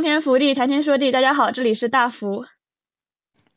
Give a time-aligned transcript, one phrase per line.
[0.00, 1.12] 洞天福地，谈天说地。
[1.12, 2.46] 大家好，这里是大福。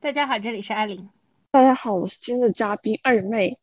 [0.02, 1.08] 大家好，这里是艾琳。
[1.50, 3.58] 大家好，我是今天的嘉宾二妹。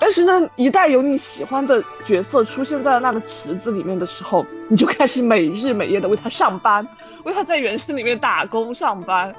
[0.00, 6.84] 但是呢，一旦有你喜欢的角色出现在了那个池子里面的时候，你就开始每日每夜的为他上班，
[7.22, 9.32] 为他在原生里面打工上班。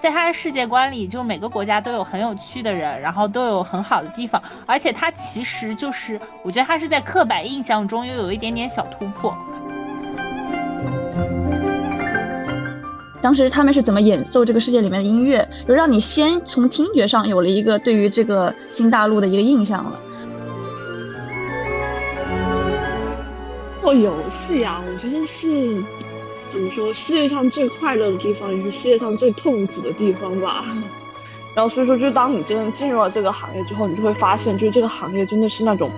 [0.00, 9.36] 在他的世界观里，就每个国家都有很有趣的人，然后都有很好的地方，而且他其实就是，我觉得他是在刻板印象中又有一点点小突破。
[13.20, 20.00] 当时他们是怎么演奏这个世界里面的音乐，就让你先从听觉上有了一个对于这个新大陆的一个印象了。
[23.82, 25.82] 做游戏啊，我觉得是
[26.50, 30.64] 怎么说，世界上最快乐的地方，也是世界上最痛苦的地方吧。
[31.54, 35.90] 然后所以说，就当你真的进入了这个行业之后，你就会发现，就是这个行业真的是那种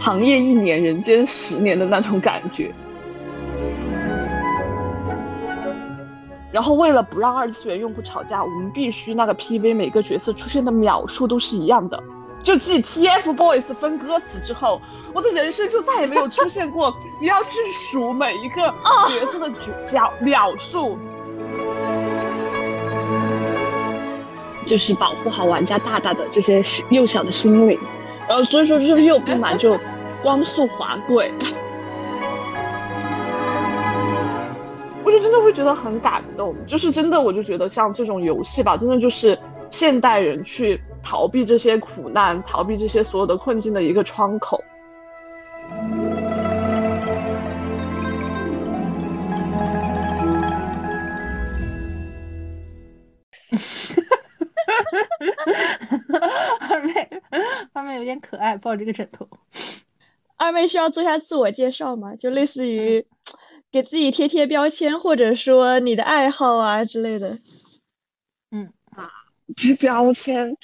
[0.00, 2.72] 行业一年，人间十年的那种感觉。
[6.52, 12.02] 然后为了不让二次元用户吵架，我们必须那个 PV 每个角色出现的秒数都是一样的。
[12.42, 14.80] 就继 TFBOYS 分歌词之后，
[15.12, 18.62] 我的人生就再也没有出现过 你要去数每一个
[19.08, 19.50] 角色的
[19.84, 20.98] 角秒数，
[24.66, 27.78] 就是保护好玩家大大的这些幼小的心灵。
[28.26, 29.78] 然后所以说就是又不满就
[30.22, 31.30] 光速滑跪。
[35.02, 39.36] 我就真的会觉得很感动，就是真的，我就觉得像这种游戏吧，真的就是
[39.70, 44.62] 现代人去逃避这些苦难、逃避这些所有的困境的一个窗口。
[56.60, 57.08] 二妹，
[57.72, 59.26] 二妹有点可爱，抱着个枕头。
[60.36, 62.14] 二妹需要做一下自我介绍吗？
[62.16, 63.06] 就类似于。
[63.72, 67.38] 给自己贴贴标签，或者说你的爱好啊之类的。
[69.50, 70.56] 嗯啊，贴标签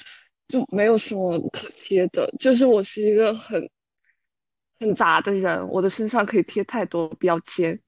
[0.47, 3.69] 就没有什么可贴的，就是我是一个很
[4.79, 7.79] 很杂的人，我的身上可以贴太多标签，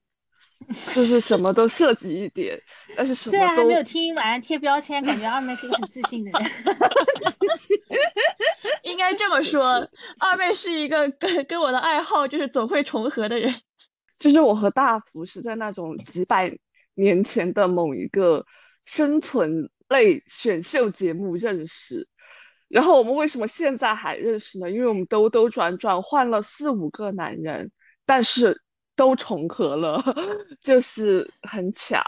[0.93, 2.61] 就是什么都涉及一点。
[2.95, 6.41] 但是什么虽然还没有听完贴标签，感觉二妹是个很自信的人。
[8.83, 9.87] 应该这么说，
[10.19, 13.53] 二妹是一个跟跟我的爱好就是总会重合的人。
[14.17, 16.51] 就是我和大福是在那种几百
[16.95, 18.45] 年前的某一个
[18.85, 22.07] 生存类选秀节目认识，
[22.67, 24.69] 然后我们为什么现在还认识呢？
[24.69, 27.71] 因为我们兜兜转转换了四五个男人，
[28.05, 28.61] 但是
[28.95, 30.01] 都重合了，
[30.61, 32.01] 就是很巧。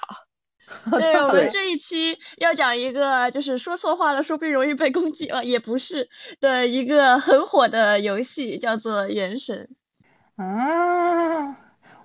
[0.91, 6.07] 对我们这一期要讲一个，就是说错话了，说不定容易被攻击啊，也不是
[6.39, 9.69] 的一个很火的游戏，叫做《原神》
[10.41, 11.57] 啊。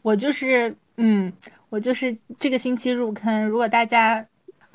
[0.03, 1.32] 我就是，嗯，
[1.69, 3.47] 我就是这个星期入坑。
[3.47, 4.26] 如果大家，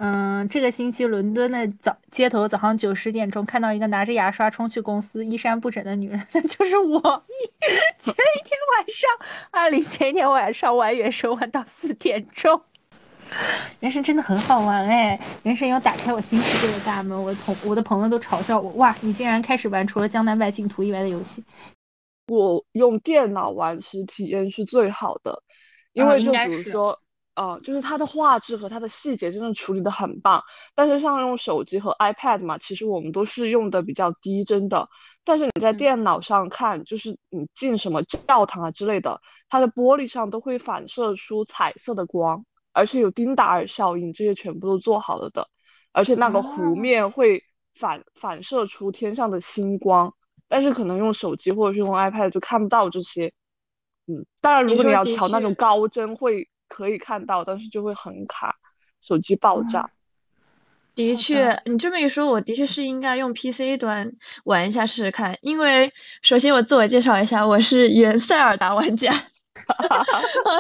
[0.04, 7.00] 嗯，这个星期伦敦的早街头早上九十点钟看到一个拿着牙刷冲去公司、衣衫不整的女人， 那就是我。
[8.02, 9.12] 前一天晚上，
[9.52, 12.60] 二零前一天晚上玩原神玩到四点钟，
[13.82, 15.20] 原神真的很好玩哎！
[15.44, 17.24] 原神有打开我新世界的大门。
[17.24, 21.44] 我同我的朋友都嘲笑我，哇，你竟然开始玩除了江南百景图以外的游戏。
[22.26, 25.44] 我用电脑玩其实体验是最好的，
[25.94, 27.00] 因为就比如说，
[27.42, 30.40] 呃，就是它的画质和它的细节真的处理的很棒。
[30.76, 34.88] 但是像用手机和 iPad 嘛，其实我们都是用的比较低帧的。
[35.24, 39.20] 但是你在电脑上看，就是你进什么教堂啊之类的，
[39.50, 45.48] 它的玻璃上都会反射出彩色的光，而且有丁达尔效应，这些全部都做好了的。
[45.94, 50.14] 而且那个湖面会反反射出天上的星光。
[50.48, 53.34] 但是可能用手机或者是用 iPad 就看不到这些，
[54.06, 58.56] 嗯，当然如果你要调那种高帧会可以看到，但是就会很卡，
[59.02, 59.92] 手机爆炸。
[60.96, 64.10] 的确，你这么一说，我的确是应该用 PC 端
[64.46, 65.38] 玩一下试试看。
[65.42, 65.92] 因为
[66.22, 69.12] 首先我自我介绍一下，我是原塞尔达玩家。
[69.54, 70.60] 哈 哈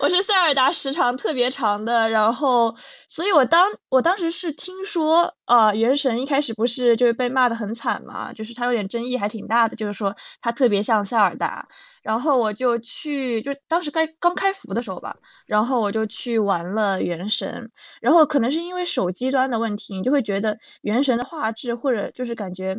[0.00, 2.74] 我是塞尔达时长特别长的，然后，
[3.08, 11.68] 所以我当我当时是听说，呃，原神一开始不是就是被骂的很惨嘛，就是它有点争议还挺大的，就是说它特别像塞尔达，
[12.02, 15.14] 然后我就去，就当时该刚开服的时候吧，
[15.46, 17.70] 然后我就去玩了原神，
[18.00, 22.78] 然后可能是因为手机端的问题，你就会觉得原神的画质或者就是感觉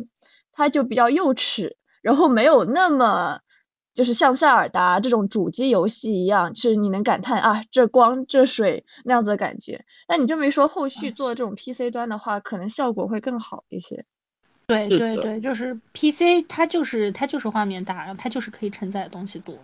[0.52, 3.38] 它就比较幼齿，然后没有那么。
[3.94, 9.84] 就是像塞尔达这种主机游戏一样，就是你能感叹啊，这光这水那样子的感觉。
[10.08, 14.04] 那你这么一说，后续做这种 PC 端的话，可能效果会更好一些。
[14.66, 19.54] 对对对，就是 PC 它就是它就是画面大，然后它就是可以承载的东西多。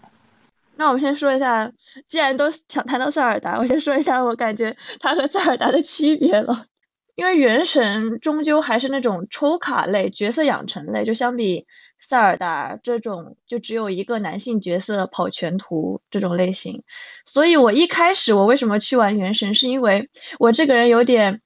[0.76, 1.72] 那我们先说一下，
[2.08, 6.66] 既然都想谈到塞尔达，我先说一下我感觉它和塞尔达的区别了。
[7.14, 11.66] 因为原神终究还是那种抽卡类、角色养成类，就相比
[11.98, 16.82] 塞尔达这种就只有一个男性角色跑全图这种类型，
[17.26, 20.08] 所以我一开始我为什么去玩原神，是因为
[20.38, 21.40] 我这个人有点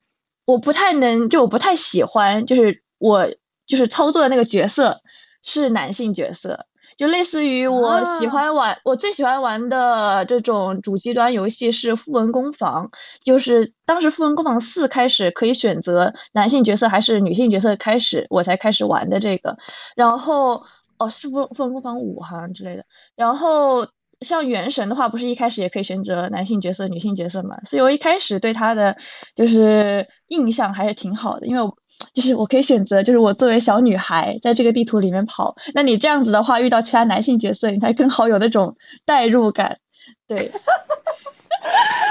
[0.45, 3.29] 我不太能，就我不太喜欢，就是我
[3.67, 5.01] 就是操作的那个角色
[5.43, 6.67] 是男性角色。
[6.97, 12.87] 就类似于我喜欢玩，我最喜欢玩的这种主机端游戏是《富文工坊》，
[13.23, 19.56] 就是当时《富文工坊四》开始可以选择男性角色还是女性角色，开始我才开始玩的这个。
[19.97, 20.62] 然后
[20.99, 22.85] 哦，是不《富文工坊五》好像之类的。
[23.17, 23.87] 然后
[24.23, 27.57] 像《原神》的话，不是一开始也可以选择男性角色、女性角色嘛？
[27.65, 28.97] 所以我一开始对他的
[29.35, 31.77] 就是印象还是挺好的，因为我。
[32.15, 35.55] 就是我可以选择，就是我作为小女孩在这个地图里面跑。
[35.73, 38.75] 那你这样子的话，遇到其他男性角色，你才更好有那种
[39.05, 39.79] 代入感。
[40.27, 40.51] 对，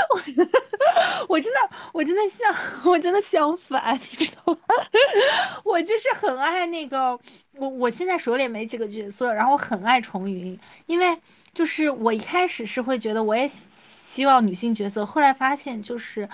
[0.10, 0.16] 我
[1.28, 1.60] 我真的
[1.92, 2.56] 我真的相
[2.90, 4.60] 我真的相反，你知道吗？
[5.66, 7.20] 我就是很爱那个
[7.58, 11.18] 我我现在手里没几个角色，然后我很爱重云，因为
[11.54, 13.50] 就是我一开始是会觉得我也
[14.08, 16.28] 希望女性角色，后来发现就是。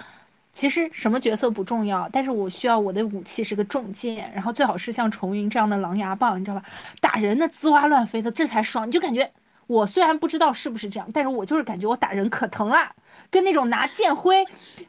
[0.53, 6.63] 其实什么角色不重要，但是我需要我的武器是个重剑，然后最好是像重云这样的狼牙棒，你知道吧？
[6.99, 8.87] 打人的滋哇乱飞的，这才爽。
[8.87, 9.31] 你就感觉
[9.67, 12.95] 我虽然不知道是不是这样，但是我就是感觉我打人可疼了，
[13.29, 14.43] 跟那种拿剑挥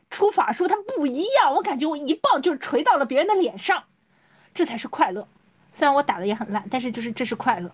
[0.09, 1.53] 出法术它不一样。
[1.53, 3.85] 我感觉我一棒就是锤到了别人的脸上，
[4.55, 5.29] 这才是快乐。
[5.71, 7.71] 虽然我打的也很烂，但是就是这是快乐。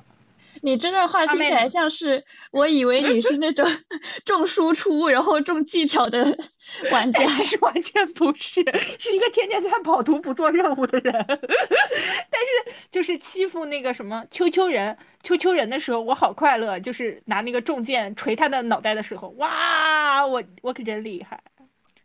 [0.65, 3.67] 你这段话听起来像是，我以为你是那种
[4.25, 6.25] 重输出然后重技巧的
[6.91, 8.63] 玩家，其实完全不是，
[8.99, 11.13] 是一个天天在跑图不做任务的人。
[11.29, 21.39] 但是就是欺负那个什么秋秋人，秋秋人的时候，我好快乐，就是拿那个重剑锤他的脑袋的时候，哇，我我可真厉害。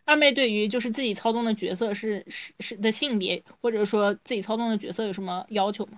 [0.03, 5.93] 二妹对于就是自己操纵的角色是是是的性别，或者说自己操纵的角色有什么要求吗？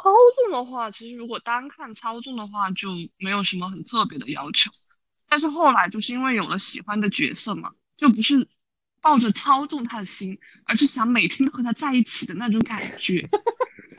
[0.00, 4.70] 操纵的话，其实如果单看操纵的话，就没有什么很特别的要求。
[5.28, 8.48] 但是后来就是因为有了喜欢的角色嘛，就不是
[9.00, 13.28] 抱着操纵他的心，而是想每天都和他在一起的那种感觉。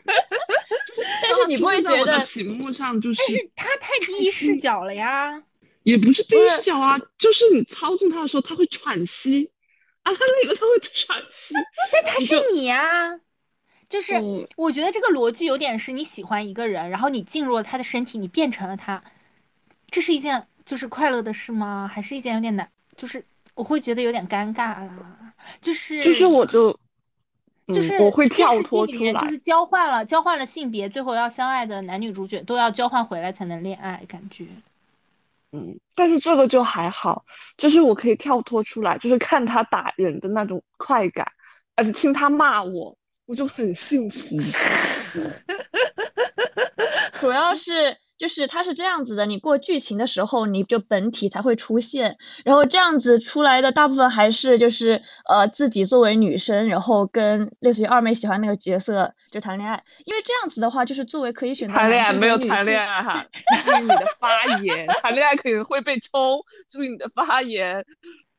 [1.22, 3.22] 但是你不会觉得屏幕上就是？
[3.28, 5.44] 但是他太第一视角了呀。
[5.84, 9.52] 也不是第一视角啊，就是你操纵他的时候，他会喘息
[10.04, 11.54] 啊，他那个他会喘息。
[11.92, 13.20] 但他是你呀。
[13.90, 14.14] 就是
[14.56, 19.04] 我觉得这个逻辑有点是你喜欢一个人，然后你进入了他的身体，你变成了他，
[19.88, 21.90] 这是一件就是快乐的事吗？
[21.92, 22.70] 还是一件有点难？
[22.96, 23.26] 就是
[23.56, 25.34] 我会觉得有点尴尬啦。
[25.60, 26.78] 就是就是我就
[27.68, 34.46] 就是我会跳脱出来，就是交换了交换了性别，最后要相爱的男女主角都要交换回来才能恋爱，感觉。
[35.52, 37.26] 嗯，但是这个就还好，
[37.58, 41.32] 就是我可以跳脱出来，就是看他打人的那种快感，
[41.76, 42.96] 而且听他骂我。
[43.30, 44.36] 我就很幸福，
[47.22, 55.00] 主要是就是它是这样子的，你过剧情的时候，你就本体才会出现，然后这样子出来的大部分还是就是
[55.30, 63.24] 呃自己作为女生，然后跟类似于二妹喜欢那个角色就谈恋爱，因为这样子的话就是作为可以选择谈恋爱没有谈恋爱哈，
[63.64, 67.86] 注意你的发言，谈恋爱可能会被抽，注意你的发言，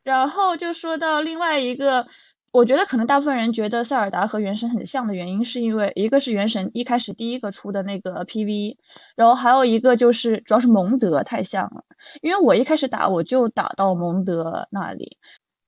[0.03, 2.09] 然后就说到另外一个。
[2.53, 8.77] 我觉得可能大部分人觉得塞尔达和原神很像的原因，是因为一个是原神一开始第一个出的那个 PV，
[9.15, 11.85] 然后还有一个就是主要是蒙德太像了。
[12.23, 15.17] 因为我一开始打我就打到蒙德那里，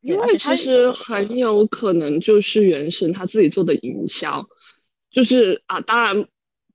[0.01, 4.45] 因为其实很有可能就是原神他自己做的营销，
[5.09, 6.27] 就是啊，当然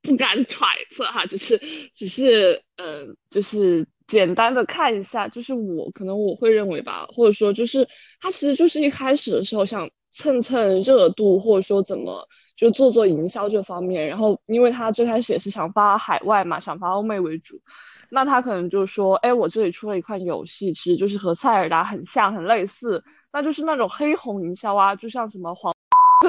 [0.02, 1.60] 不敢揣测哈，只是
[1.94, 7.86] 只是呃，就是简单的看一下，就是我可能我会认为吧，或者说就是
[8.22, 9.86] 他其实就是一开始的时候像。
[10.18, 17.62] 蹭蹭热度，或者说怎么就做做营销这方面，然后因为他最开始也是想发海外嘛，想发欧美为主，
[18.10, 25.72] 那他可能就说，哎，我这里出了一款游戏，其实就是和塞尔达很像，很类似，那就是那种黑红营销啊，就像什么黄，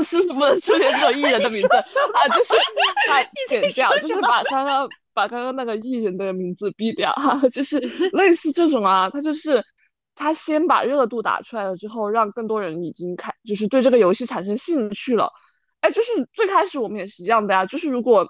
[0.05, 2.55] 是什么出现这种艺人的名字啊，就是
[3.07, 7.81] 他剪掉，就是把刚刚把刚刚那个艺人的名字毙掉哈，就是
[8.13, 9.65] 类似这种啊，他就是。
[10.19, 15.33] 他先把热度打出来了之后，让更多人已经开，就是对这个游戏产生兴趣了。
[15.81, 17.65] 哎，就是最开始我们也是一样的呀。
[17.65, 18.27] 就是如果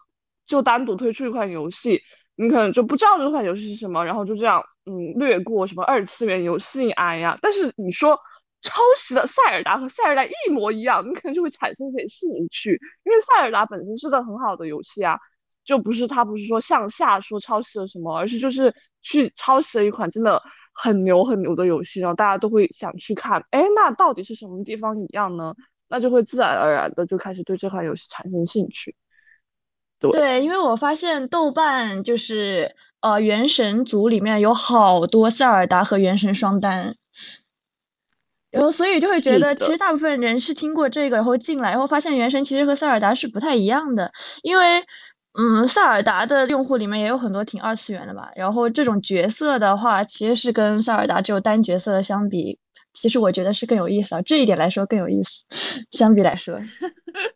[0.47, 1.99] 就单独推出一款游戏，
[2.37, 7.39] 你可能就不知道这款游戏是什么，然后就这样，嗯，略过什么二次元游戏，哎呀。
[7.41, 8.15] 但是你说
[8.61, 15.17] 抄袭了塞尔达和塞尔达一模一样，你可能就会产生一点兴趣，因为塞尔达本身是个很好的游戏啊，
[15.65, 20.43] 就不是他不是说向下说抄袭了什么，而是就是去抄袭了一款真的
[20.81, 25.55] 很牛很牛的游戏，然后大家都会想去看，哎，那到底是什么地方一样呢？
[25.89, 28.95] 那就会自然而然的就开始对这款游戏产生兴趣。
[29.99, 36.95] 对，因为我发现豆瓣就是呃，原神组里面有好多塞尔达和原神双单，
[38.51, 44.85] 然后所以就会觉得，其实大部分人是听过这个，然后进来，然后发现原神其实和塞尔达是不太一样的，因为
[45.35, 52.59] 嗯，塞尔达的用户里面也有很多挺二次元的吧，然后这种角色的话，其实是跟塞尔达只有单角色的相比。
[52.95, 55.45] 其实我觉得是更有意思啊，这一点来说更有意思。
[55.93, 56.59] 相比来说，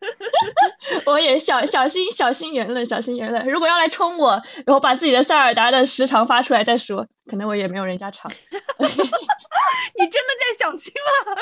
[1.07, 3.47] 我也小小心小心言论，小心言论。
[3.47, 4.31] 如果要来冲我，
[4.67, 8.29] 然后把自己的塞尔达的时长发出来再说，可能我也没有人家长。
[8.51, 11.35] 你真的在小心吗？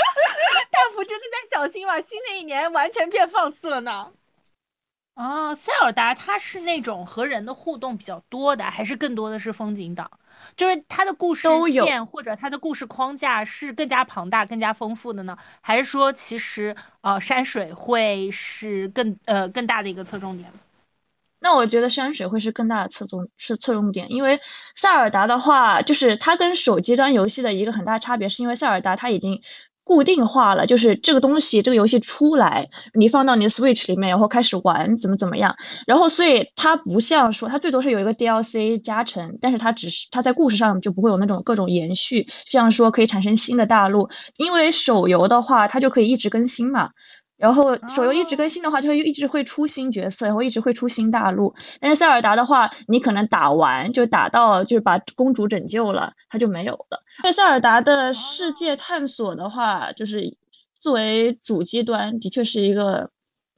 [0.71, 1.95] 大福真的在小心吗？
[2.00, 4.09] 新的一年完全变放肆了呢。
[5.20, 10.10] 哦，塞尔达它是那种和人的互动比较多的，还是更多的是风景岛？
[10.56, 20.50] 就是它的故事线或者它的故事框架是更加庞大、更加丰富的呢，还是说其实呃山水会是更呃更大的一个侧重点？
[21.38, 24.40] 那我觉得山水会是更大的侧重是侧重点，因为
[24.74, 29.42] 塞尔达的话，就是它跟手机端游戏的一个很大差别，是因为塞尔达它已经。
[29.90, 35.52] 固定化了，就是这个东西，这个游戏出来，你放到你的 Switch 里面，然后开始玩，怎么怎么样。
[35.85, 44.09] 然后，所以它不像说，它最多是有一个 DLC 加成，但是它只是它在故事上就不会有那种各种延续，像说可以产生新的大陆。
[44.37, 46.90] 因为手游的话，它就可以一直更新嘛。
[47.40, 51.54] 然后手游一直更新的话，就会一直会出新角色，然后一直会出新大陆。
[51.80, 57.02] 但是塞尔达的话，你可能打完就打到就是把公主拯救了，它就没有了。
[57.25, 60.37] 在塞尔达的世界探索的话，就是
[60.82, 63.11] 作为主机端，的确是一个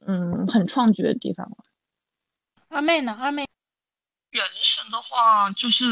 [0.07, 1.51] 嗯很创举的地方。
[2.69, 3.17] 二妹呢？
[3.21, 3.47] 二妹，
[4.31, 5.85] 原神的话，就是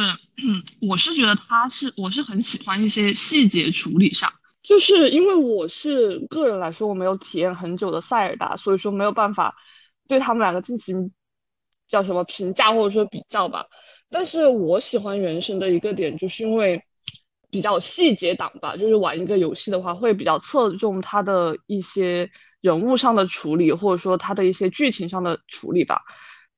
[0.80, 4.32] 我是觉得它是我是很喜欢一些细节处理上。
[4.62, 9.54] 就是因为我是个人来说，我没有体验很久的塞尔达，所以说没有办法
[10.06, 11.10] 对他们两个进行
[11.88, 13.64] 叫什么评价或者说比较吧。
[14.10, 16.82] 但是我喜欢原神的一个点，就是因为
[17.50, 26.02] 比较细节党吧，就是玩一个游戏的话，会比较侧重它的一些人物上的处理，或者说它的一些剧情上的处理吧。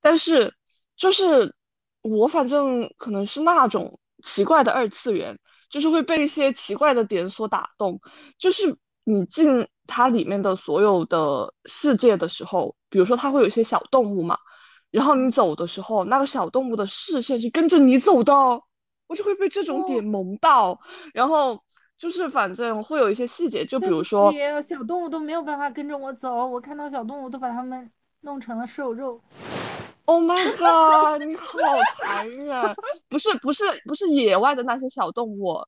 [0.00, 0.52] 但是
[0.96, 1.54] 就是
[2.02, 5.38] 我反正可能是那种奇怪的二次元。
[5.72, 7.98] 就是会被一些奇怪的点所打动，
[8.38, 14.36] 就是你进它里面的所有的世界的时候，比如说它会有一些小动物嘛，
[14.90, 18.34] 然后你走的时候，那个小动物的视线是跟着你走的，
[19.06, 20.78] 我就会被这种点萌到，
[21.14, 21.58] 然后
[21.96, 24.30] 就是反正会有一些细节，就比如说
[24.62, 29.18] 小动物都没有办法跟着我走，我看到小动物都把它们弄成了瘦肉。
[30.06, 31.22] Oh my god！
[31.22, 31.58] 你好
[31.96, 32.74] 残忍！
[33.08, 35.60] 不是不是不是野外的那些小动物，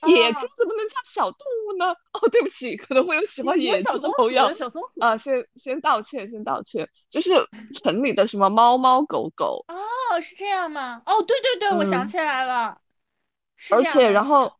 [0.00, 1.86] 那野猪怎么能叫小动物呢？
[2.12, 4.52] 哦，对不起，可能会有喜欢野猪的朋友。
[4.52, 6.88] 小松鼠啊，先先道歉，先道歉。
[7.10, 7.30] 就是
[7.82, 9.64] 城里的什么猫猫狗狗。
[9.68, 11.02] 哦，是这样吗？
[11.06, 12.78] 哦，对对对，我想起来了。
[13.70, 14.52] 而且，然后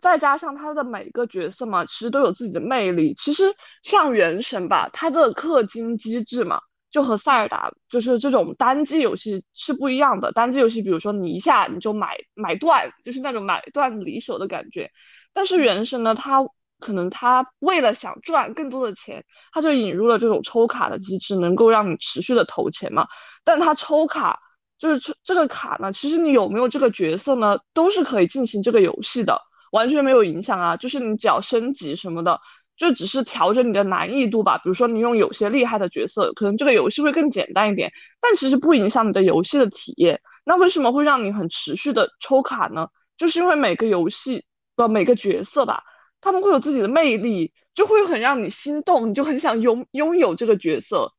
[0.00, 3.14] 再加上他的每个角色嘛，其实都有自己的魅力。
[3.14, 3.44] 其实
[3.82, 6.60] 像原神吧，它的氪金机制嘛。
[6.94, 10.30] 就和塞尔达就是这种单机游戏是不一样的。
[10.30, 14.88] 单机游戏，比如说你一下你就买买断，就是那种买断离手的感觉。
[15.32, 16.40] 但是原神呢，它
[16.78, 23.04] 可能它为了想赚更多的钱，它就引入了这种抽卡的机制，能够让你持续的投钱嘛。
[23.42, 24.38] 但它抽卡
[24.78, 29.36] 就是这这个卡呢，其实你有没有这个角色呢，都是可以进行这个游戏的，
[29.72, 30.76] 完全没有影响啊。
[30.76, 32.40] 就是你只要升级什么的。
[32.76, 40.20] 就只是调整你的难易度吧，比如说你用有些厉害的角色，可能这个游戏会更简单一点，但其实不影响你的游戏的体验。
[40.44, 42.86] 那为什么会让你很持续的抽卡呢？
[43.16, 44.44] 就是因为每个游戏
[44.76, 45.82] 的每个角色吧，
[46.20, 51.10] 他们会有自己的魅力，就会很让你心动，你就很想拥拥有这个角色。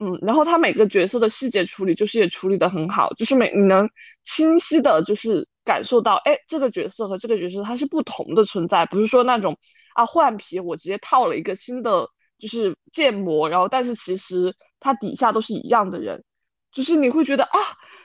[0.00, 3.88] 嗯，然后他每个角色的细节处理就是也处理的很好，就是每你能
[4.24, 9.56] 清晰的，就是感受到，哎，这个角色和这个角色它是不同的存在，不是说那种。
[9.98, 16.22] 啊，换皮我直接套了一个新的，就是建模，然后但是其实它底下都是一样的人，
[16.70, 17.58] 就是你会觉得啊，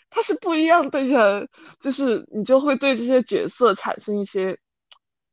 [0.09, 1.47] 他是不一样的人，
[1.79, 4.57] 就是你就会对这些角色产生一些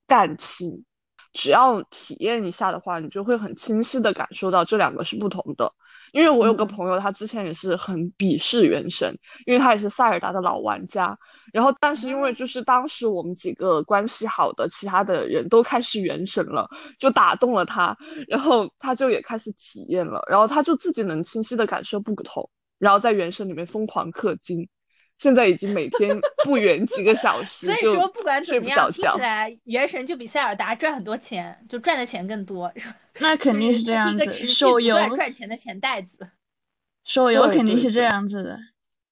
[0.07, 0.85] 感情。
[1.33, 5.73] 只要体验一下的话，你就会很清晰的感受到这两个是不同的。
[6.13, 11.17] 因为我有个朋友，他之前也是很鄙视原神，因为他也是塞尔达的老玩家。
[11.53, 17.97] 然后，但是因为就是当时我们几个关系好的其他的人都开始原神了，就打动了他，
[18.29, 22.49] 然后他就也开始体验了，然后他就自己能清晰的感受不同，
[22.79, 24.69] 然后在原神里面疯狂氪金。
[25.21, 32.73] 现在已经每天不远 几个小时，所以说不管怎么样，听起来原神就比塞尔达赚很多钱，就赚的钱更多。
[33.21, 36.31] 那肯定是这样子，手游赚钱的钱袋子，
[37.05, 38.59] 手游肯定是这样子的。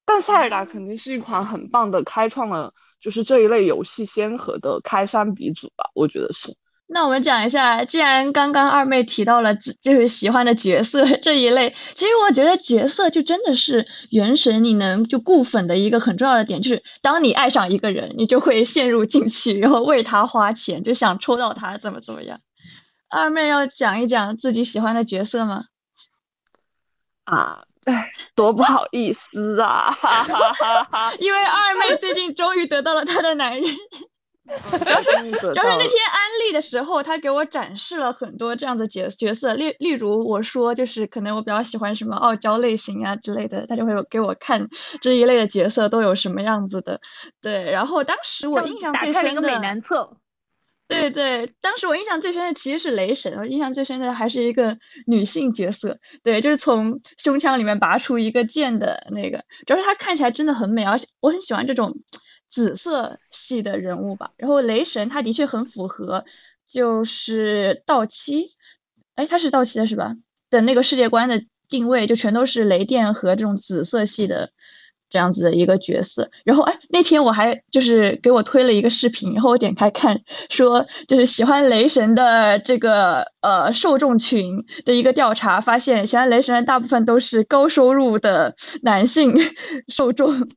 [0.06, 6.56] 但塞尔达肯定是一款很棒的，开创了就是这一类游戏先河的开山鼻祖吧，我觉得是。
[6.90, 22.40] 那我们讲一下，既然刚刚二妹提到了就是喜欢的角色 这一类，其实我觉得角色就真的是原神你能就固粉的一个很重要的点，就是当你爱上一个人，你就会陷入进去，然后为他花钱，就想抽到他怎么怎么样。
[23.10, 25.64] 二妹要讲一讲自己喜欢的角色吗？
[27.24, 29.90] 啊，哎，多不好意思啊！
[29.90, 33.62] 哈哈哈哈 因为二妹最近终于得到了她的男人。
[34.70, 44.66] 主要是主要是那天安利的时候，他给我展示了很多这样的角角色，例例如我说就是可能我比较喜欢什么傲娇类型啊之类的，他就会给我看
[45.02, 46.98] 这一类的角色都有什么样子的。
[47.42, 50.16] 对，然后当时我印象最深的一个，美男册。
[50.88, 54.74] 对对，当时我印象最深的其实是雷神，我印象最深的还是一个
[55.06, 61.94] 女性角色，对，就是从胸腔里面拔出一个剑的那个，主要是她看起来真的很美，而且我很喜欢这种。
[62.50, 66.24] 紫色系的人物吧，然后雷神他的确很符合，
[66.66, 68.50] 就是到期，
[69.14, 70.14] 哎，他是到期的是吧？
[70.50, 74.50] 的那个世界观的定位就全都是雷电和这种紫色系的
[75.10, 76.30] 这样子的一个角色。
[76.44, 89.34] 然后哎，那天我还就是给我推了一个视频，然后我点开看，说就是喜欢雷神的这个呃受众群的一个调查，发现喜欢雷神的大部分都是高收入的男性
[89.88, 90.48] 受众。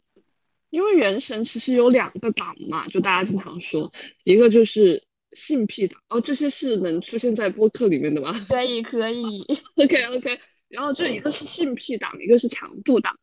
[0.71, 3.91] 因为原神其实有两个党嘛，就大家经常说，
[4.23, 8.33] 一个就是性癖党，哦，这些是能出现在播客里面的吗？
[8.47, 9.43] 可以，可以。
[9.75, 13.13] OK OK，然后就一个是性癖党，一个是强度党。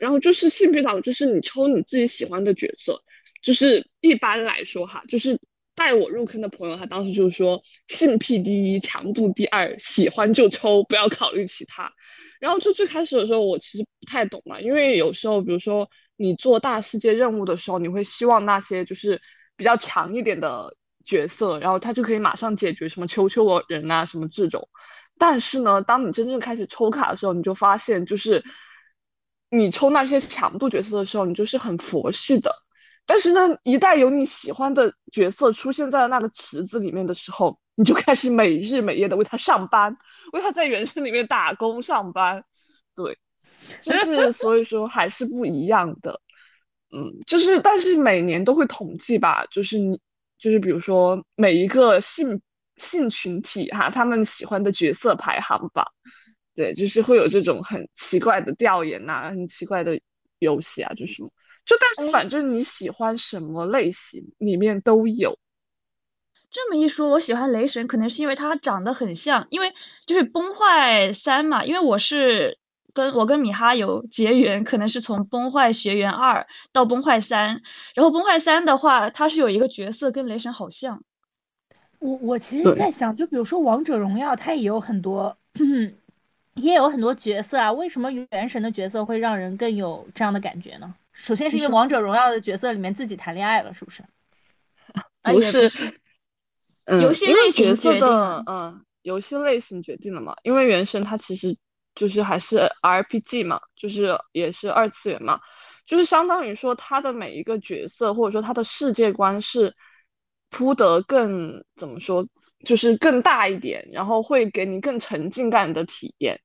[0.00, 2.98] 然后就是性癖党，就是你抽你自己喜欢的角色，
[3.42, 5.38] 就是一般来说哈，就是
[5.74, 11.92] 带我入坑的朋友，他当时就是说性癖第一，强度第二，喜欢就抽，不要考虑其他。
[12.40, 15.86] 然后就最开始的时候，我其实不太懂嘛，因为有时候比如说。
[16.18, 19.18] 你做大世界任务的时候，你会希望那些就是
[19.56, 20.68] 比较强一点的
[21.04, 24.68] 角色，然后他就可以马上解决什么求求我人啊什么这种。
[25.16, 28.44] 但是呢，当你真正开始抽卡的时候，你就发现，就是
[29.50, 32.52] 你抽那些强度角色的时候，你就是很佛系的。
[33.06, 39.96] 但是呢，一旦有你喜欢的角色出现在了那个池子里面的时候，你就开始每日每夜的为他上班，
[40.32, 42.44] 为他在原神里面打工上班。
[42.94, 43.16] 对。
[43.82, 46.20] 就是，所以说还是不一样的，
[46.90, 49.98] 嗯，就是，但是每年都会统计吧，就是你，
[50.38, 52.40] 就是比如说每一个性
[52.76, 55.86] 性群体哈，他们喜欢的角色排行榜，
[56.54, 60.00] 对，就是会有这种很奇怪的调研呐，很奇怪的
[60.38, 61.16] 游戏啊，就是
[61.66, 65.38] 就但是反正你喜欢什么类型里面都有。
[66.50, 69.70] 这么一说，我喜欢雷神，可能是因为他长得很像，因为
[70.06, 72.57] 就是崩坏三嘛，因为我是。
[72.94, 77.60] 跟我跟米哈游结缘，可能是从崩坏学园二到崩坏三，
[77.94, 81.02] 然后崩坏三的话，它是有一个角色跟雷神好像。
[82.00, 85.36] 我我其实在想，就比如说王者荣耀，它也有很多，
[86.54, 90.94] 也有很多角色啊，为什么原神的角色会让人更有这样的感觉呢？
[91.12, 94.02] 首先是因为王者荣耀的角色里面自己谈恋爱了，是不是？
[95.22, 95.68] 不是，
[97.02, 100.34] 游戏类型角色的，嗯，游戏类型决定了嘛？
[100.42, 101.56] 因为原神它其实。
[101.98, 105.36] 就是还是 RPG 嘛，就是也是二次元嘛，
[105.84, 109.74] 就是相当于说他的每一个角色或者说他的世界观是
[110.50, 112.24] 铺得更怎么说，
[112.64, 116.38] 就是更大一点，然后会给你更沉浸感的体验。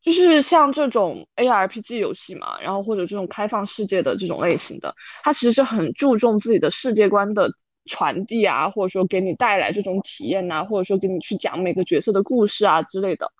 [0.00, 7.50] 就是像这种 ARPG 游戏嘛，然后或者这种开放世界的这种类型的，它其实是很注重自己的世界观的
[7.84, 13.30] 传递啊，或者说给你带来这种体验呐，或者说给你去讲每个角色的故事啊之类的。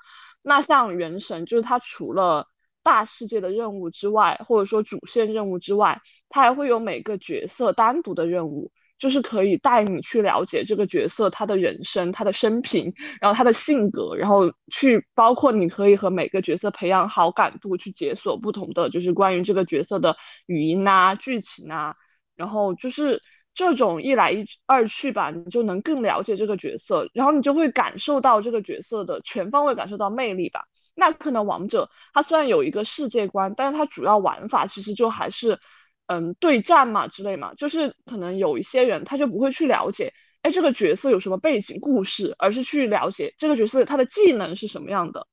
[0.49, 2.47] 那像原神，就是它除了
[2.81, 21.93] 大世界的任务之外，或者说主线任务之外，它还会有每个角色单独的任务，就是可以带你去了解这个角色他的人生、他的生平，然后他的性格，然后去包括你可以和每个角色培养好感度，去解锁不同的就是关于这个角色的语音啊、剧情啊，
[22.37, 23.21] 然后就是。
[23.57, 30.63] 这种一来一二去吧，你就能更了解这个角色，然后你就会感受到这个角色的全方位感受到魅力吧。
[30.95, 35.59] 那可能王者它虽然有一个世界观，但是它主要玩法其实就还是，
[36.07, 45.27] 嗯，对战嘛之类嘛，就是可能有一些人他就不会去了解，哎，这个角色有什么背景故事，而是去了解这个角色他的技能是什么样的。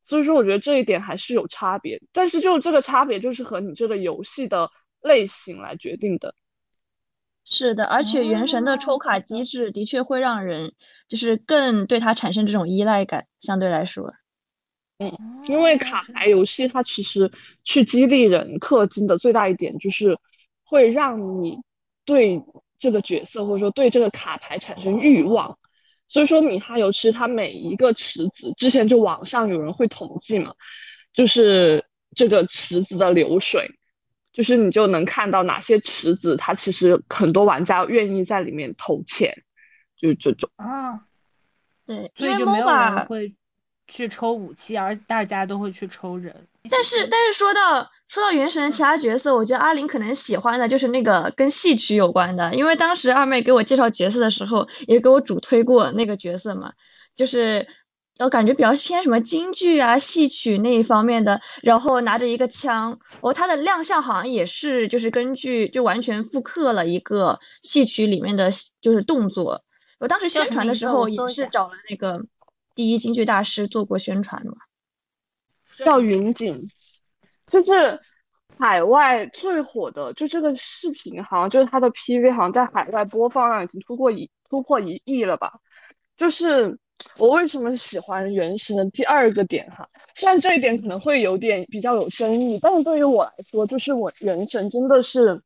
[0.00, 4.70] 所以说，我觉得这一点还是有差别，但是就这个差别就是和你这个游戏的
[5.02, 6.34] 类型来决定的。
[7.44, 10.72] 是的，而且原神的抽卡机制的确会让人
[11.08, 14.12] 就是更对它产生这种依赖感，相对来说。
[14.98, 15.12] 嗯，
[15.46, 17.30] 因为卡牌游戏它其实
[17.62, 20.16] 去激励人氪金的最大一点就是
[20.64, 21.58] 会让你
[22.04, 22.40] 对
[22.78, 25.58] 这个角色或者说对这个卡牌产生欲望。
[26.06, 30.54] 所以说米哈游其实它每一个池子之前就网上有人会统计嘛，
[31.12, 33.68] 就是这个池子的流水。
[34.34, 39.32] 就是你就能看到哪些池子，它其实很多玩家愿意在里面投钱，
[39.96, 41.00] 就是这种啊。
[41.86, 43.32] 对，所以就没有人会
[43.86, 46.34] 去抽武器，而大家都会去抽人。
[46.68, 56.72] 但是，但是说到说到原神其他角色，我觉得阿林可能喜欢的就是那个跟戏曲有关的，因为当时二妹给我介绍角色的时候，也给我主推过那个角色嘛，
[57.14, 57.66] 就是。
[58.16, 68.48] 然后感觉比较偏什么京剧啊、戏曲那一方面的，然后拿着一个枪，哦，他的亮相好像也是就是根据就完全复刻了一个戏曲里面的
[68.80, 69.64] 就是动作。
[69.98, 72.24] 我当时宣传的时候也是找了那个
[72.76, 74.52] 第一京剧大师做过宣传嘛，
[75.78, 76.68] 叫云锦，
[77.48, 77.98] 就是
[78.58, 85.52] 海外最火的，就这个视频好像就是他的 PV，好像在海外播放量已经突破一突破一亿了吧，
[86.16, 86.78] 就是。
[87.18, 89.88] 我为什么喜欢原神的第二个点哈？
[90.14, 95.40] 虽然这一点可能会有点比较有争议，但是对于我来说，就是我原神真的是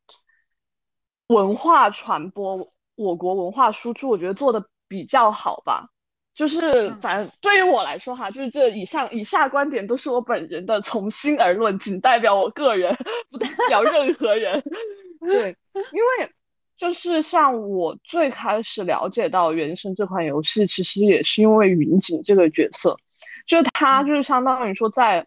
[1.28, 5.86] 文化传播，我国文化输出，我觉得做的比较好吧。
[6.34, 12.96] 就是反正对于我来说哈，就是这以上以下观点都是我本人的从心而论，仅代表我个人，
[13.30, 14.62] 不代表任何人。
[15.20, 16.32] 对，因为。
[16.78, 22.96] 就是像我最开始了解到《原神》这款游戏，其实也是因为云锦这个角色，
[23.46, 25.26] 就他就是相当于说在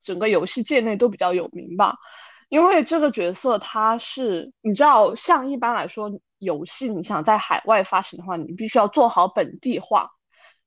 [0.00, 1.96] 整个游戏界内都比较有名吧。
[2.48, 10.08] 因为这个角色他是，你知道，像一般来说游戏你想在海外发行的话，你必须要做好本地化，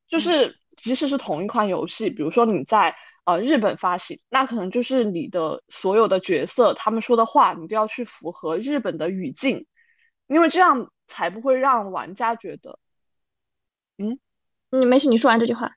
[0.09, 9.65] 就是即使是同一款游戏，比如说你在呃日本发行，那可能就是你的所有的角色他们说的话，你都要去符合日本的语境。
[10.29, 12.79] 因为这样才不会让玩家觉得，
[13.97, 14.17] 嗯，
[14.69, 15.75] 你没事，你说完这句话，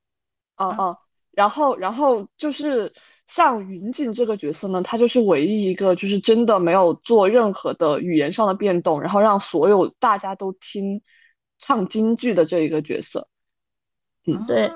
[0.57, 0.99] 哦哦，
[1.33, 2.93] 然后然后就是
[3.27, 11.03] 像云锦这个角色呢，他就是唯一一个就是真的没有做任何的语言上的变动，然后让所有大家都听
[11.59, 13.27] 唱京剧的这一个角色，
[14.27, 14.71] 嗯，对。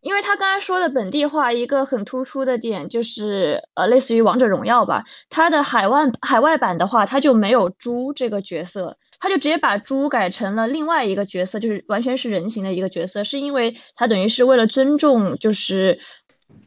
[0.00, 15.98] 因为他刚才说的本地化，一个很突出的点就是，呃，类似于王者荣耀吧，它的海外海外版的话，它就没有猪这个角色，他就直接把猪改成了另外一个角色，就是完全是人形的一个角色，是因为他等于是为了尊重，就是，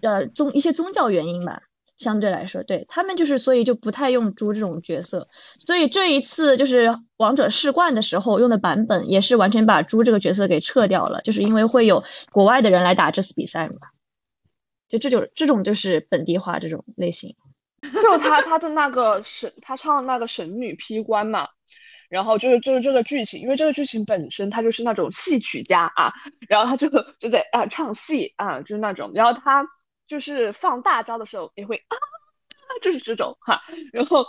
[0.02, 1.62] 呃，宗一些宗教原因吧。
[1.98, 5.28] 相对来说，对他们就是，所以就不太用猪这种角色。
[5.60, 13.76] 所以这一次就是王者世冠的时候用的版本，也是完全把猪这个角色给撤掉了，就是因为会有国外的人来打这次比赛嘛。
[14.90, 17.36] 就这就这种就是本地化这种类型。
[17.94, 21.48] 就他他的那个神，他唱的那个神女劈关嘛，
[22.12, 26.14] 然后就是就是这个剧情，因为这个剧情本身他就是那种戏曲家啊，
[26.48, 29.66] 然后他就就在啊唱戏啊，就是那种，然后他。
[30.08, 31.96] 就是放大招的时候也会啊，
[32.82, 33.62] 就是这种哈，
[33.94, 34.26] 然后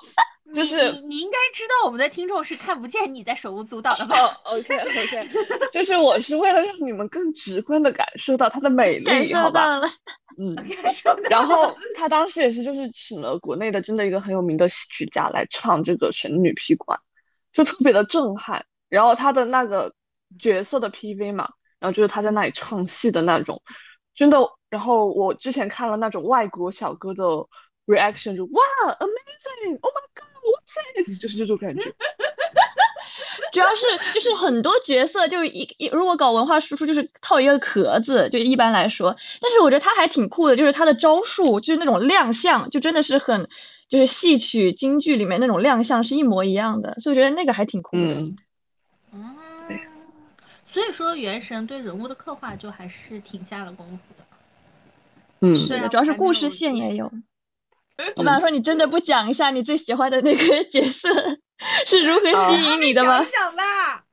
[0.55, 4.15] 就是你你应该知道我们的听众是看不见你在手舞足蹈的吧
[4.45, 5.29] ？OK OK，
[5.73, 9.81] 就是我是为了让你们更直观的感受到它的美丽，好吧？
[10.39, 10.55] 嗯，
[11.29, 16.97] 然后他当时也是就是请了国内的真的一个很有名的戏曲家来唱这个神女劈关，
[17.53, 18.65] 就特别的震撼。
[18.89, 19.93] 然后他的那个
[20.39, 23.63] 角色的 PV 嘛，然后就是他在那里唱戏的那种。
[24.15, 24.39] 真的，
[24.69, 27.25] 然后我之前看了那种外国小哥的
[27.87, 28.63] reaction，就哇
[29.01, 31.19] ，amazing，oh my god，what's this？
[31.19, 31.83] 就是这种感觉。
[33.53, 39.15] 主要是就是很多角色就是一一如果搞文化输出就是套一个壳子，就一般来说。
[39.41, 43.49] 但是我觉得他还挺酷的，就是他的招数，就是那种亮相，就真的是很
[43.89, 48.15] 就是戏曲京剧里面那种亮相是一模一样的，所以我觉得那个还挺酷的。
[48.15, 48.37] 嗯。
[50.67, 54.25] 所以说，原神对人物的刻画就还是挺下了功夫的。
[55.41, 57.13] 嗯，是的，主要是故事线也有。
[58.17, 61.11] 我本来说你真的不讲一下你最喜欢的那个角色
[61.87, 63.25] 是如何吸引你的吗？
[63.33, 64.05] 讲吧。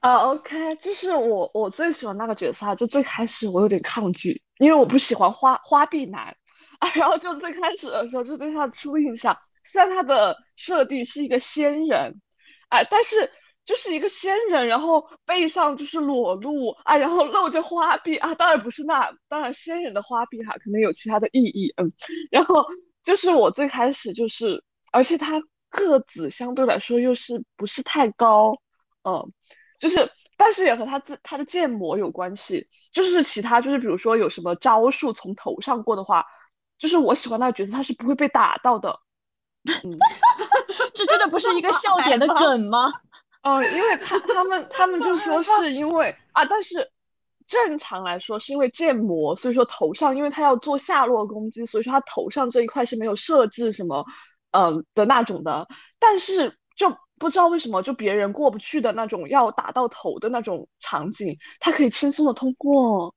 [0.00, 6.24] 啊，OK，就是我我最喜欢那个角色，就最开始我有点抗拒，因为我不喜欢花花臂男
[6.80, 12.12] 啊， 然后就最开始的时候就对他的初印象，虽然他的设定是一个仙人，
[12.70, 13.30] 哎，但是
[13.64, 21.92] 就是一个仙人，然后背上就是裸露啊，然后露着花臂啊，当然不是那，当然仙人的花臂哈，可能有其他的意义，嗯，
[22.28, 22.66] 然后
[23.04, 25.40] 就是我最开始就是，而且他
[25.72, 28.54] 个子相对来说又是不是太高，
[29.02, 29.32] 嗯，
[29.78, 30.08] 就是。
[30.34, 36.26] 但是也和他自他的建模有关系，就是其他就是比如说有什么招数从头上过的话，
[36.76, 38.98] 就是我喜欢那个角色他是不会被打到的。
[39.84, 39.96] 嗯，
[40.94, 42.92] 这真的不是一个 笑点的梗吗？
[43.42, 46.90] 嗯， 因为他他们他们就说是因为啊，但是
[47.46, 54.04] 正常来说是因为建模，所以说头上因为他要做下落攻击，所以说他头上这一块是没有设置什么
[54.52, 55.66] 嗯的那种的，
[55.98, 56.96] 但是就。
[57.18, 63.14] 不知道为什么，就别人过不去的那种要打到头的那种场景，他可以轻松的通过。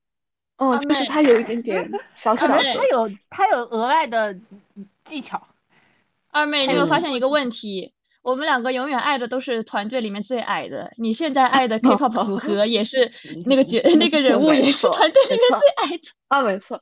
[0.57, 4.37] 嗯，就是他有一点点 小小的，他有他有额外的
[5.05, 5.41] 技巧。
[6.29, 7.93] 二妹，你有没有发现一个问题？
[8.21, 10.91] 我们两个永远爱的都是团队里面最矮的。
[10.99, 13.11] 你现在爱的 K-pop 组合也是
[13.47, 16.03] 那个角那个人物也是团队里面最矮的。
[16.27, 16.79] 啊，没错。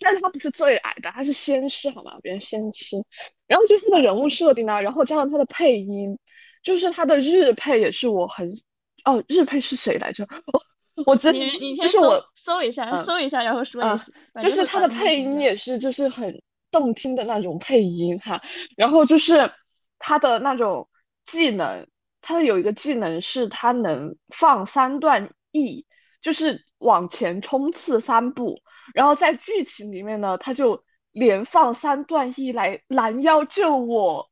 [0.00, 2.18] 但他不是最矮的，他是先吃好吗？
[2.22, 2.96] 别人先吃。
[3.46, 6.18] 然后就是他的人物设定啊，然后加上他的配音，
[6.62, 8.48] 就是他的日配也是我很
[9.04, 10.26] 哦，日配是谁来着？
[11.06, 11.34] 我真
[11.76, 14.06] 就是我搜一下，搜一下，然后说一下。
[14.40, 18.40] 就是他的配音也是就是很动听的那种配音哈。
[18.76, 19.50] 然后就是
[19.98, 20.86] 他的那种
[21.24, 21.86] 技能，
[22.20, 25.86] 他的有一个技能是他能放三段 E，
[26.20, 28.60] 就是往前冲刺三步。
[28.94, 30.82] 然后在剧情里面呢，他就。
[31.12, 34.30] 连放三段 E 来拦腰救我，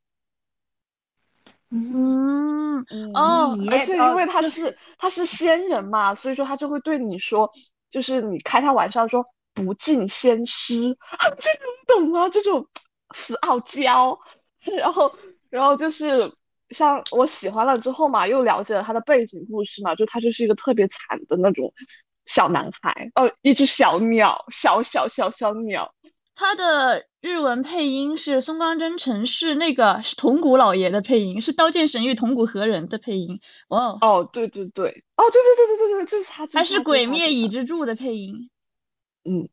[1.71, 2.79] 嗯
[3.13, 7.51] 哦，而且因为他是他是仙人嘛，所以说他就会对你说，
[7.89, 9.21] 就是你开他玩笑说
[9.53, 12.29] 不敬仙师啊， 这种懂吗？
[12.29, 12.65] 这种
[13.13, 14.17] 死傲娇，
[14.77, 15.13] 然后
[15.49, 16.33] 然后就是
[16.69, 21.73] 像我喜欢了之后嘛，又了解了他的背景故事嘛，就他就是一个特别惨的那种
[22.29, 25.93] 小男孩，哦，一只小鸟，小小小小鸟。
[26.35, 33.37] 他的日文配音是松冈真诚，是那个是铜鼓老爷的配音，是《刀剑神域》铜鼓和人的配音。
[33.67, 34.87] 哦哦，对对对，
[35.17, 36.47] 哦对对对对对对，就是他。
[36.53, 38.49] 还是《鬼灭已之助》的配音。
[39.25, 39.49] 嗯，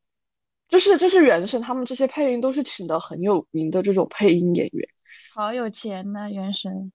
[0.69, 4.89] 就是就是原神他们这些配音都是请的很有名的这种配音演员。
[5.35, 6.93] 好有钱呐，原神。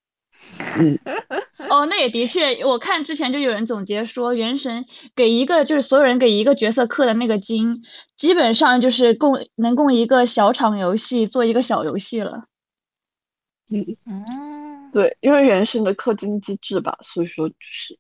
[0.80, 0.98] 嗯，
[1.72, 4.84] 哦，那也的确，我看之前就有人总结说，《原神》
[5.16, 7.74] 给一个就是所有人给一个角色氪的那个金，
[8.18, 12.44] 基本上就是供能供一个小场游戏做一个小游戏了。
[13.70, 17.98] 嗯嗯，对，因为《原神》的氪金机制吧，所以说就是。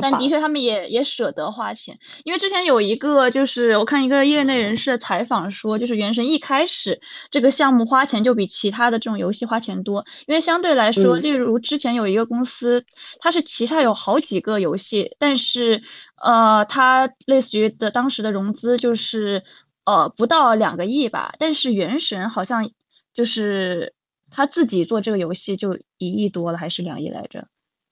[0.00, 7.00] 但的确，他们也也舍得花钱，因为之前有一个，就是我看一个业内人士的采访说，就是《原神》一开始
[7.30, 12.84] 这个项目花钱就比其他的这种游戏花钱多，因为相对来说，例如之前有一个公司，
[13.18, 15.82] 它是旗下有好几个游戏，但是
[16.22, 19.42] 呃，它类似于的当时的融资就是
[19.84, 22.70] 呃不到两个亿吧，但是《原神》好像
[23.14, 23.94] 就是
[24.30, 27.48] 他自己做这个游戏就一亿多了，还是两亿来着。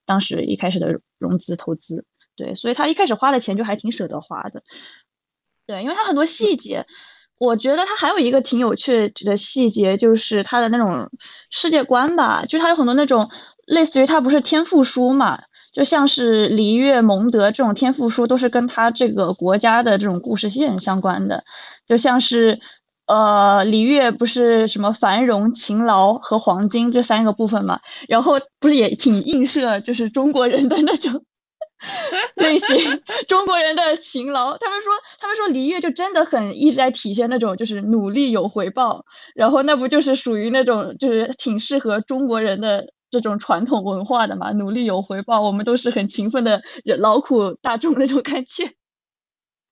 [0.08, 4.62] 当时一开始的融资投资，对，所以他一开始花的钱就还挺舍得花的，
[5.66, 6.86] 对，因为他很多细节，
[7.38, 11.10] 我觉得他还有一个挺有趣的细节，就是他的那种
[11.50, 13.28] 世界观吧，就是他有很多那种
[13.66, 15.38] 类似于他不是天赋书嘛，
[15.72, 21.44] 就像是璃月蒙德这种天赋书，都是跟他这个国家的这种故事线相关的，
[21.86, 22.58] 就像是。
[23.08, 27.80] 呃，璃月不是什么繁荣、勤劳和黄金这三个部分嘛？
[28.06, 31.24] 然后不是也挺映射，就是中国人的那种
[32.36, 34.58] 类型，中国人的勤劳。
[34.58, 39.02] 他们说，他们说璃月就真的很一直在体现那种就是努力有回报。
[39.34, 44.52] 然后那不就是属于那种就是挺适合中国人的这种传统文化的嘛？
[44.52, 48.70] 努力有回报，我们都是很勤奋的人，劳苦大众那种感觉。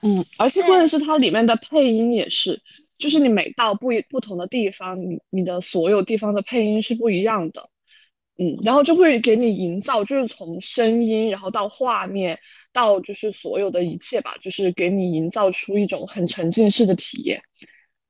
[0.00, 2.62] 嗯，而且关键是它里面的配音也是。
[2.98, 7.68] 就是你每到不一不同的地方，你你的所有地方的配音是不一样的，
[8.38, 12.38] 嗯，然后就会给你营造，就是从声音，然后到画面，
[12.72, 17.40] 到就是所有的一切吧，就是给你营造出一种很沉浸式的体验。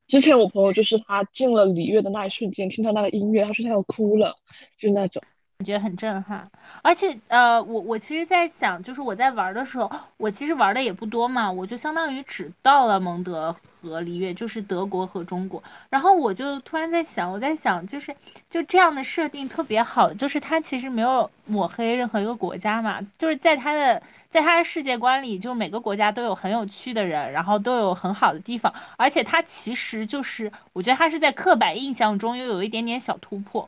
[0.08, 4.34] 之前我朋友就是他进了礼乐的那一瞬间，听到那个音乐，他说他要哭了，
[4.78, 5.22] 就那种。
[5.58, 6.48] 感觉很震撼。
[6.82, 15.62] 而且呃，我我其实在想，就是我在玩的时候，我其实玩的也不多嘛，我就相当于只到了蒙德和里约，就是德国和中国。
[15.88, 18.14] 然后我就突然在想，我在想，就是
[18.50, 24.02] 就这样的设定特别好，就是它其实没有抹黑任何一个国家嘛，就是在它的。
[24.28, 33.66] 在他的世界观里，就每个国家都有很有趣的人，然后都有很好的地方，而且他其实就是，我觉得他是在刻板印象中又有一点点小突破。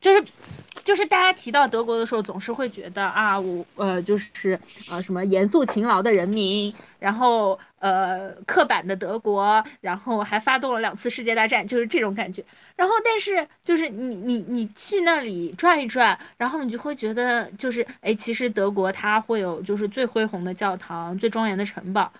[0.00, 0.24] 就是，
[0.84, 4.58] 就是大家提到德国的时候，总是会觉得啊，我呃，就是
[4.90, 12.42] 呃，什么严肃勤劳的人民，然后呃，刻板的德国，然后还发动了两次世界大战，就是这种感觉。
[12.76, 22.10] 然后，但是就是你你你去那里转一转，然后你就会觉得，就是哎，其实德国它会有就是最恢宏的教堂、最庄严的城堡，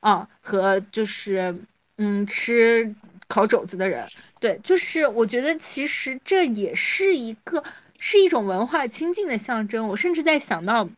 [0.00, 1.54] 啊，和就是
[1.98, 2.92] 嗯吃。
[3.28, 4.08] 烤肘子的人，
[4.40, 7.62] 对，就是我觉得其实这也是一个
[7.98, 9.86] 是一种文化亲近的象征。
[9.86, 10.88] 我甚至在想到，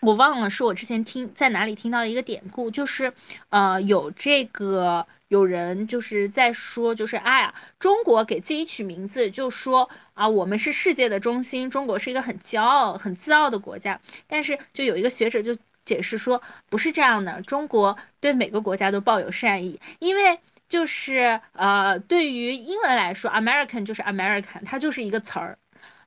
[0.00, 3.12] 我忘了是我之前听在哪里听到一个典故，就是
[3.50, 14.00] 呃有这个有人就是在说，就是哎呀，中国给自己取名字，就说啊我们是世界的中心，中国是一个很骄傲、很自傲的国家。
[14.26, 20.38] 但是就有一个学者就解释说，不是这样的，中国对每个国家都抱有善意，因为。
[20.68, 25.56] 就是呃，对于英文来说，American 就是 American，它就是一个词儿，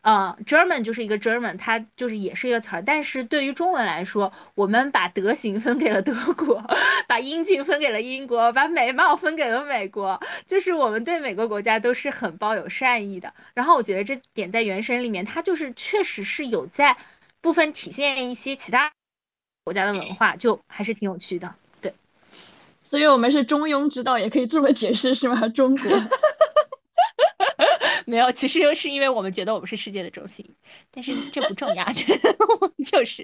[0.01, 2.81] 呃，German 就是一个 German，它就是也是一个词儿。
[2.81, 6.61] 但是对于中文来说，我们把德行分给了德国，
[7.07, 13.33] 把英俊分给了英国，把美貌分给了美国，就是我们对每个国家都是很抱有善意的。
[13.53, 16.95] 然后我觉得这点在《原神》里面，它就是确实是有在
[17.41, 18.91] 部分体现一些其他
[19.63, 21.55] 国家的文化，就还是挺有趣的。
[22.89, 25.47] 所以我们是中庸之道，也可以这么解释，是吗？
[25.49, 25.87] 中国
[28.07, 30.43] 没有，其实是因为我们觉得我们是世界的中心，
[30.89, 31.85] 但是这不重要，
[32.83, 33.23] 就是。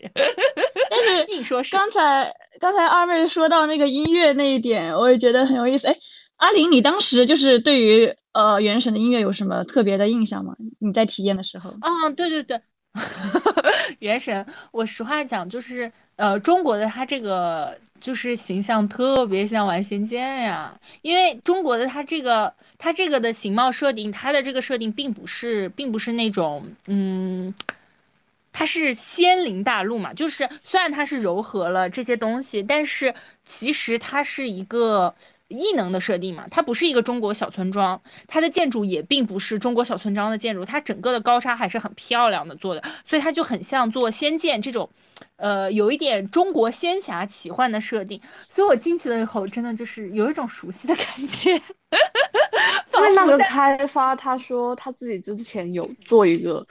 [0.88, 5.88] 但是你说是刚才刚才二妹说到那个音乐那一点，我也觉得很有意思。
[5.88, 5.98] 哎，
[6.36, 10.56] 阿玲，你当时就是对于呃原神的音乐有什么特别的印象吗？
[10.78, 11.72] 你在体验的时候？
[11.82, 12.62] 嗯，对对对，
[13.98, 17.76] 原神，我实话讲就是呃中国的它这个。
[18.06, 27.52] 就是形象特别像玩仙剑呀，因为中国的它这个它这个的形貌设定，它的这个设定并不是并不是那种嗯，
[28.54, 33.16] 它是仙灵大陆嘛，就是虽然它是糅合了这些东西，但是
[33.48, 35.16] 其实它是一个。
[35.48, 44.90] 异能的设定嘛，它不是一个中国小村庄，它的建筑也并不是中国小村庄的建筑，它整个的高沙还是很漂亮的做的，所以它就很像做仙剑这种，
[45.38, 48.20] 呃，有一点中国仙侠奇幻的设定。
[48.48, 51.52] 所以我进去了以后，真的就是有一种熟悉的感觉。
[51.52, 56.66] 因为那个开发他说他自己之前有做一个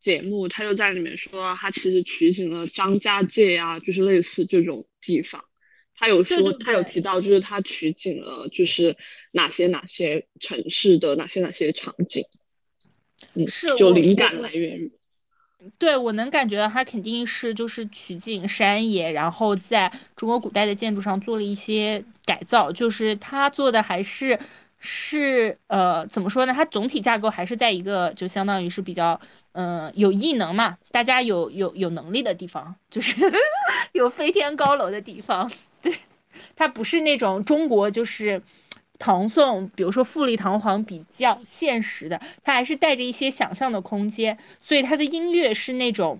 [0.00, 5.44] 节目，他就在里面说他其实取景了张家界啊，就是类似这种地方。
[5.98, 8.96] 他有说，他有提到，就是他取景了，就是
[9.32, 12.24] 哪些哪些城市的哪些哪些场景，
[13.34, 14.92] 嗯，是就灵感来源于。
[15.78, 24.38] 对，我能感觉到他肯定是就是取景山野，然后在中国古代的建筑上做了一些改造，就是他做的还是
[24.78, 26.52] 是呃怎么说呢？
[26.54, 29.18] 它总体架构还是在一个就相当于是比较
[29.52, 33.16] 嗯有异能嘛，大家有有有能力的地方，就是
[33.92, 35.50] 有飞天高楼的地方。
[35.82, 35.98] 对
[36.54, 38.40] 它不是那种中国就是
[38.98, 46.18] 唐宋，比如说富丽堂皇比较现实的，它还是带着一些想象的空间，所以它的音乐是那种，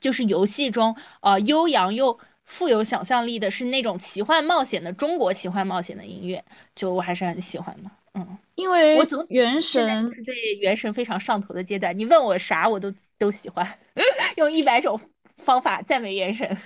[0.00, 7.90] 就是游戏中呃悠扬又富有想象力的，是那种奇幻冒险的中国奇幻冒险的音乐，就我还是很喜欢的。
[8.14, 13.78] 嗯，因为我总原神是对原神非常上头的阶段，你问我啥我都都喜欢，
[14.36, 14.98] 用一百种
[15.36, 16.56] 方法赞美原神。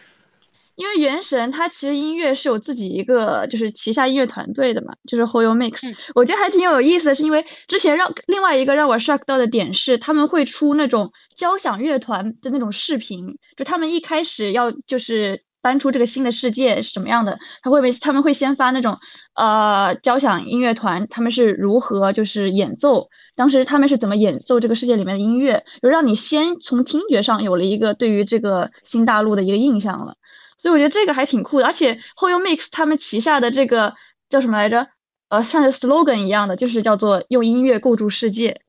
[0.76, 18.96] 因为原神它其实音乐是有自己一个就是旗下音乐团队的嘛，就是 Whole Mix，我觉得还挺有意思的，是因为之前让另外一个让我 shock 到的点是，他们会出那种交响乐团的那种视频，就他们一开始要就是搬出这个新的世界是什么样的，他会被他们会先发那种
[19.34, 23.06] 呃交响音乐团，他们是如何就是演奏，
[23.36, 30.16] 当时他们是怎么演奏这个世界里面的音乐，就让你先从听觉上有了一个对于这个新大陆的一个印象了。
[30.60, 33.94] 所以我觉得这个还挺酷的，而且 Whole Mix 他们旗下的这个
[34.28, 34.86] 叫什么来着？
[35.28, 38.60] 呃，像是 slogan 一样的，就是叫做用音乐构筑世界。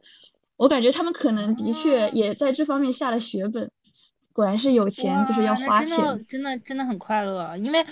[0.56, 3.70] 我感觉他们可能的确也在这方面下了血本。
[4.32, 7.58] 果然是有钱就是要花钱，真的真的很快乐。
[7.58, 7.86] 因为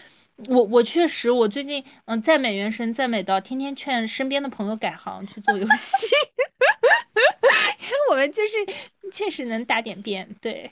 [0.47, 6.15] 我我确实我最近嗯赞美原神，赞美到天天劝身边的朋友改行去做游戏。
[7.81, 10.29] 因为我们就是确实能打点边。
[10.39, 10.71] 对，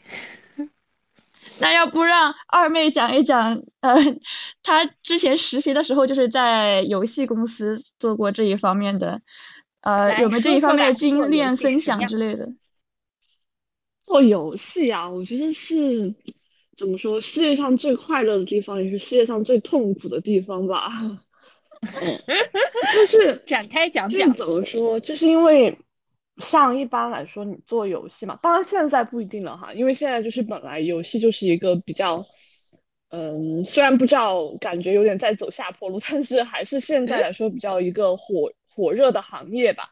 [1.60, 3.96] 那要不让二妹讲一讲，呃，
[4.64, 9.22] 她之前实习的时候就是在游戏公司做过这一方面的，
[9.82, 12.48] 呃，有没有这一方面的经验分享之类的？
[14.04, 16.14] 做游戏啊，我觉得是
[16.78, 20.92] 怎么说，世界上最快乐的地方，也是世界上最痛苦的地方吧。
[22.02, 22.20] 嗯，
[22.94, 25.78] 就是展开讲讲怎么说，就是因为
[26.38, 32.24] 像一般来说，你做游戏嘛，当然现在不一定了哈，因为现在就是本来游戏就是一个比较，
[33.10, 39.90] 嗯，虽然不知道感觉有点在走下坡路， 但是还是现在来说比较一个火火热的行业吧。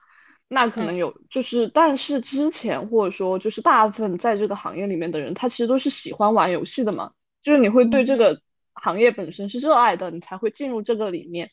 [0.48, 8.39] 那可能有，就是，但是之前或者说就是大部分在这个行业里面的人，他其实都是喜欢玩游戏的嘛，就是你会对这个
[8.76, 11.50] 行业本身是热爱的，你才会进入这个里面。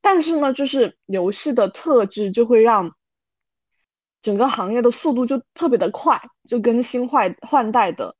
[0.00, 2.94] 但是呢，就是游戏的特质就会让
[4.22, 8.14] 整个行业的速度就特别的快，就更新换换代的。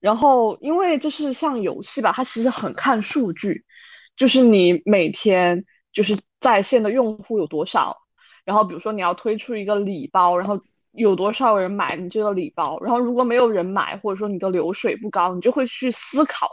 [0.00, 3.64] 然后因为就是像游戏吧，它其实很看数据，
[4.16, 7.96] 就是你每天就是在线的用户有多少。
[8.44, 12.78] 然后比如说你要推出一个礼包，然后有多少人买你这个礼包？
[12.80, 16.48] 然后如果没有人买，或者说你的流水不高，你就会去思考，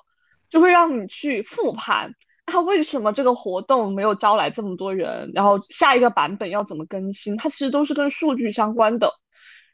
[0.49, 2.13] 就会让你去复盘，
[2.59, 5.31] 它为什么这个活动没有招来这么多人？
[5.33, 7.37] 然后下一个版本要怎么更新？
[7.37, 9.11] 它其实都是跟数据相关的。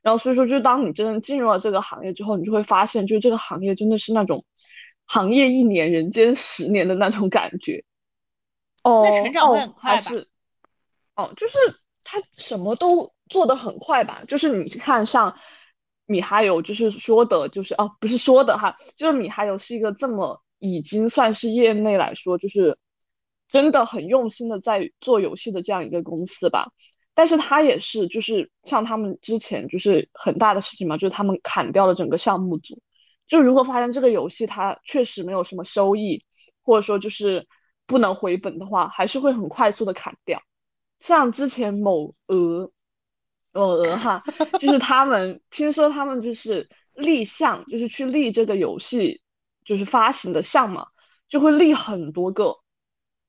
[0.01, 4.45] 然后所以说，就当你真的进入了这个行业之后，你就会发现，就是这个行业真的是那种
[5.05, 7.83] 行业一年人间十年的那种感觉。
[8.83, 10.11] 哦，那成长会很快吧？
[11.15, 11.57] 哦，就是。
[12.07, 14.21] 他什么都做得很快吧？
[14.27, 15.35] 就是你看，像
[16.05, 22.77] 米哈游，就是说的，就是哦，不是说的哈，就是米哈游是一个这么已经算是业内来说，就是
[23.47, 26.67] 真的很用心的在做游戏的这样一个公司吧。
[27.13, 32.77] 但是他也是，就是像他们之前就是很大的事情嘛，就是他们砍掉了整个项目组。
[33.27, 36.23] 就如果发现这个游戏它确实没有什么收益，
[36.61, 37.47] 或者说就是
[37.85, 40.41] 不能回本的话，还是会很快速的砍掉。
[40.99, 42.69] 像之前某鹅，
[43.53, 44.21] 某鹅哈，
[44.59, 49.21] 就是他们听说他们就是立项，就是去立这个游戏，
[49.65, 50.87] 就是发行的项嘛，
[51.27, 52.55] 就会立很多个，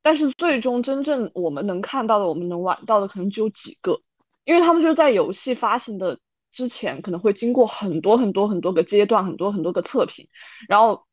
[0.02, 4.00] 但是最终真正我们能看到的，我们能玩到的可能只有几个，
[4.44, 6.18] 因为他们就是在游戏发行的
[6.52, 10.28] 之前，可能会经过很多很多很多个阶段，很多很多个测评，
[10.68, 11.04] 然后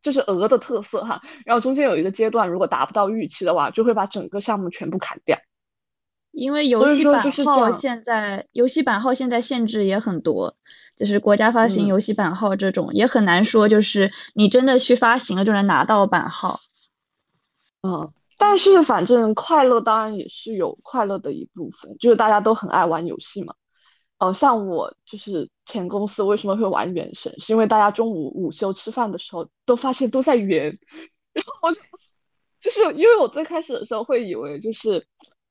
[0.00, 5.36] 这是鹅的特色哈，然后中间有一个阶段，如果达不到预期的话，就会把整个项目全部砍掉。
[6.30, 6.68] 因为。
[6.68, 10.56] 游戏版号现在游戏版号现在限制也很多，
[10.98, 16.58] 就是国家发行游戏版号这种也很难说，就是你真的去发行了就能拿到版号。
[17.82, 23.54] 嗯，但是反正快乐当然也是有快乐的一部分，就是大家都很爱玩游戏嘛。
[24.18, 30.64] 哦，像我就是前公司为什么会玩原神，是因为大家中午午休吃饭的时候都发现都在圆，
[31.32, 31.80] 然后我就
[32.60, 35.06] 就是因为我最开始的时候会以为就是。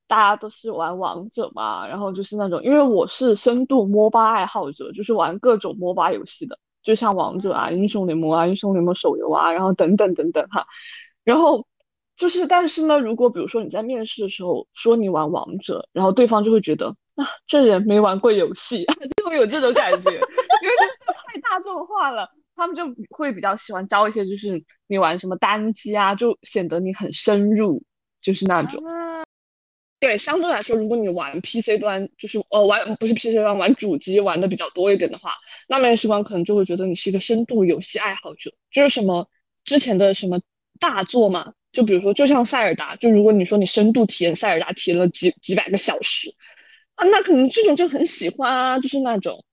[0.07, 10.65] 大家都是玩王者嘛，然后就是那种，因为我是深度 MOBA 爱好者，就是玩各种 MOBA 游戏的，就像王者啊、英雄联盟啊、英雄联盟手游啊，然后等等等等哈。
[11.23, 11.67] 然后
[12.15, 18.85] 就是，但是呢，如果比如说你在面试的时候说你玩王者，然后对方就会觉得啊，这人没玩过游戏，
[19.17, 27.83] 就会有这种感觉，因为就是太大众化了，他们就会比较喜欢招一些就是你玩什么单机啊，就显得你很深入，
[28.21, 28.81] 就是那种。
[29.99, 35.33] 对，相对来说，如果你玩 PC 端，就是呃玩不是 PC 端，玩主机玩的比较多一点的话，
[35.67, 39.27] 那面试官可能就会觉得你是一个深度游戏爱好者，就是什么
[39.65, 40.39] 之前的什么
[40.79, 46.31] 大作嘛，就比如说就像塞尔达，就如果你说你深度体验塞尔达，体验了几几百个小时
[46.93, 49.43] 啊，那可能这种就很喜欢啊，就是那种。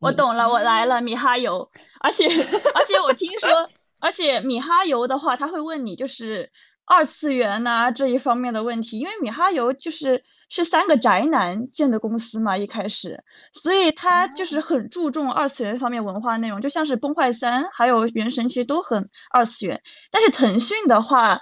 [0.00, 1.70] 我懂了，我来了，米哈游，
[2.00, 3.70] 而且而且我听说，
[4.00, 6.50] 而且米哈游的话，他会问你就是。
[6.86, 19.80] 二次元呐这一方面的问题，因为米哈游就是是三个宅男建的公司嘛，一开始，所以他就是很注重二次元方面文化内容，就像是崩坏三还有原神其实都很二次元。
[20.10, 21.40] 但是腾讯的话，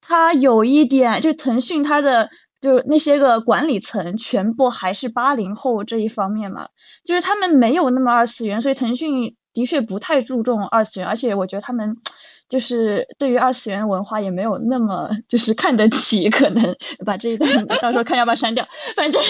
[0.00, 2.28] 它有一点，就是腾讯它的
[2.60, 6.68] 就那些个管理层全部还是八零后这一方面嘛，
[7.04, 11.96] 就是他们没有那么二次元，所以腾讯的确不太注重二次元，而且我觉得他们。
[12.50, 16.76] 就是对于二次元文化也没有那么就是看得起，可能
[17.06, 18.66] 把这一段 到时候看要不要删掉。
[18.96, 19.22] 反正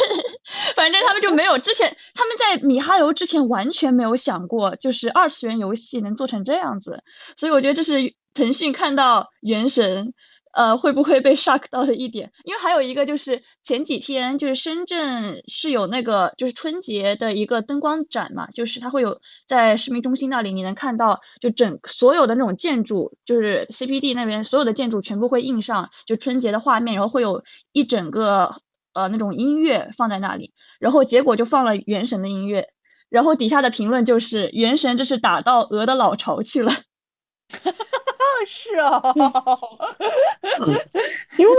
[0.74, 7.00] 反正他们就没有之前他们在米哈游之前完全没有想过，就是二次元游戏能做成这样子。
[7.36, 10.14] 所以我觉得这是腾讯看到原神
[10.53, 12.32] 呃，会不会被 shock 到的一点？
[12.44, 28.51] 因为还有一个就是前几天就是深圳是有那个就是春节的一个灯光展嘛，就是它会有在市民中心那里你能看到就整所有的那种建筑，就是 CBD 那边所有的建筑全部会印上就春节的画面，然后会有一整个
[28.92, 32.66] 呃那种音乐放在那里，然后结果就放了《原神》的音乐，
[33.09, 36.72] 然后底下的评论就是《原神》这是打到鹅的老巢去了。
[38.46, 39.03] 是哦，
[41.36, 41.55] 因为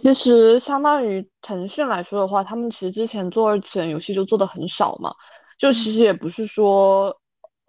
[0.00, 5.12] 其实相当于腾讯来说的话，他们其实之前做二次元游戏就做的很少嘛，
[5.58, 7.14] 就其实也不是说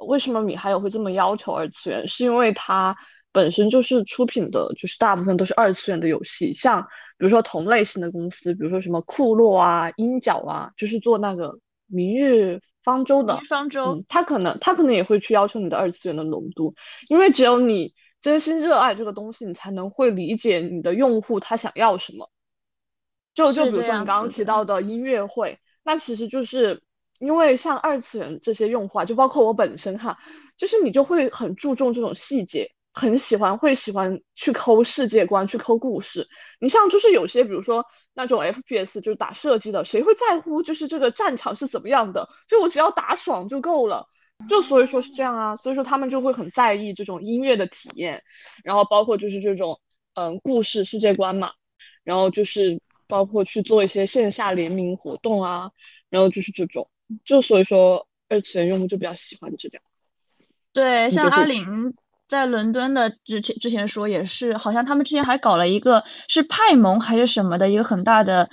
[0.07, 2.95] 为什么米哈游会这么要求二次元，是因为它
[3.31, 6.81] 本身就是出品的，就是大部分都是二次元的游戏，像
[7.17, 11.57] 比如说同类型的公司，比如说什么库洛啊、鹰角啊，就是做那个
[11.87, 12.59] 明日。
[12.83, 16.73] 方舟的方舟，他可能他可能也会去要求你的二次元的浓度，
[17.09, 22.29] 因为只有你真心热爱这个东西，你才能会理解你的用户他想要什么。
[23.33, 26.83] 就就比如说你刚刚提到的音乐会，那其实就是
[27.19, 30.17] 因为像二次元这些用户啊，就包括我本身哈，
[30.57, 32.69] 就是你就会很注重这种细节。
[32.93, 36.27] 很喜欢，会喜欢去抠世界观，去抠故事。
[36.59, 42.27] 你像就是有些，比如说那种 FPS，就是打射击的，谁会在乎就是这个战场是怎么样的？
[42.47, 44.05] 就我只要打爽就够了。
[44.49, 48.23] 就所以说是这样啊，所以说他们就会很在意这种音乐的体验，
[48.63, 49.79] 然后包括就是这种
[50.15, 51.51] 嗯故事世界观嘛，
[52.03, 55.69] 然后就是包括去做一些线下联名活动啊，
[56.09, 56.89] 然后就是这种，
[57.23, 59.83] 就所以说二次元用户就比较喜欢这样。
[60.73, 61.93] 对，像阿玲。
[62.31, 68.49] 在伦敦的之前之前说也是，好像他们之前还搞了一个是派蒙还是什么的一个很大的，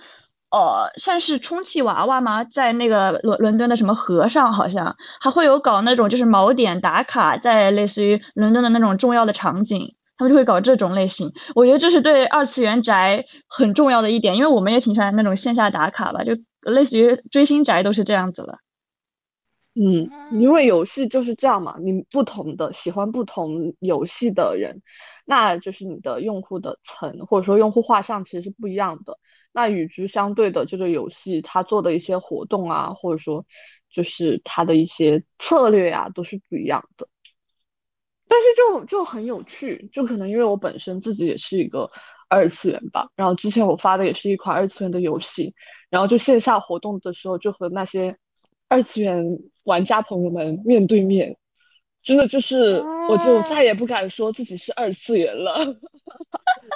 [0.51, 2.43] 呃，算是充气娃娃吗？
[2.43, 11.31] 在那个伦伦敦的什么河上，好像还会有搞那种就是锚点打卡，在类似于伦敦的那种重要的场景，他们就会搞这种类型。
[11.55, 18.59] 我觉得这是对二次元宅很重要的一点，因为我们也挺喜欢那种线下打卡吧，就类似于追星宅都是这样子了。
[19.81, 20.11] 嗯，
[20.41, 24.83] 因为游戏就是这样嘛，你不同的喜欢不同游戏的人，
[25.25, 29.17] 那就是你的用户的层或者说用户画像其实是不一样的。
[29.53, 33.47] 那与之相对的这个游戏，它做的一些活动啊，或者说
[33.89, 37.07] 就是它的一些策略啊，都是不一样的。
[38.27, 41.89] 但是就就很有趣，就可能因为我本身自己也是一个
[42.29, 45.55] 二次元吧，然后之前我发的也是一款二次元的游戏，
[45.89, 48.17] 然后就线下活动的时候就和那些
[48.67, 49.25] 二次元。
[49.69, 51.37] 玩家朋友们面对面，
[52.03, 55.63] 真的就是，我就再也不敢说自己是二次元了。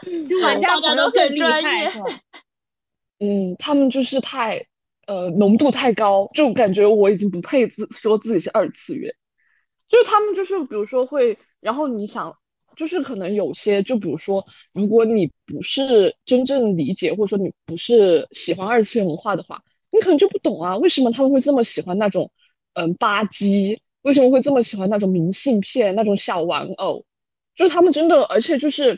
[0.29, 1.91] 就玩家朋友很专业，
[3.19, 4.63] 嗯，他们就是太，
[5.07, 9.11] 呃，浓度太高，就感觉我已经不配自说自己是二次元。
[9.89, 12.37] 就是他们就是，比如说会，然后你想，
[12.77, 22.31] 就是可能有些，就比如说，如果你不是真正理解，或者说你不是喜欢二次元文化的话，你可能就不懂啊，为什么他们会这么喜欢那种。
[22.75, 27.05] 嗯，吧唧为什么会这么喜欢那种明信片、那种小玩偶？
[27.55, 28.95] 就是他们真的，而且就是，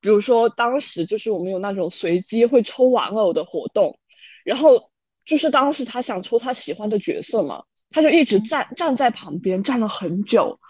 [0.00, 3.98] 比如说当时就是我们有那种随机会抽玩偶的活动，
[4.44, 4.90] 然后
[5.24, 10.60] 就是当时他想抽他喜欢的角色嘛，他就一直站站在旁边站了很久，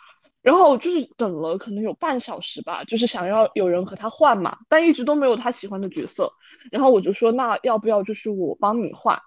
[0.41, 6.33] 然后就是等了可能有半小时吧，就是想要有人和他换嘛，但一直都没有他喜欢的角色，
[6.71, 9.21] 然后我就说那要不要就是我帮你换？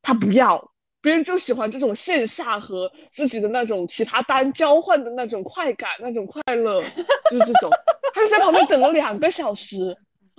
[0.00, 0.71] 他不要。
[1.02, 6.80] 别人就喜欢这种线下和自己的那种其他单交换的那种快感，那种快乐，
[7.28, 7.68] 就是这种。
[8.14, 9.76] 他就在旁边等了两个小时，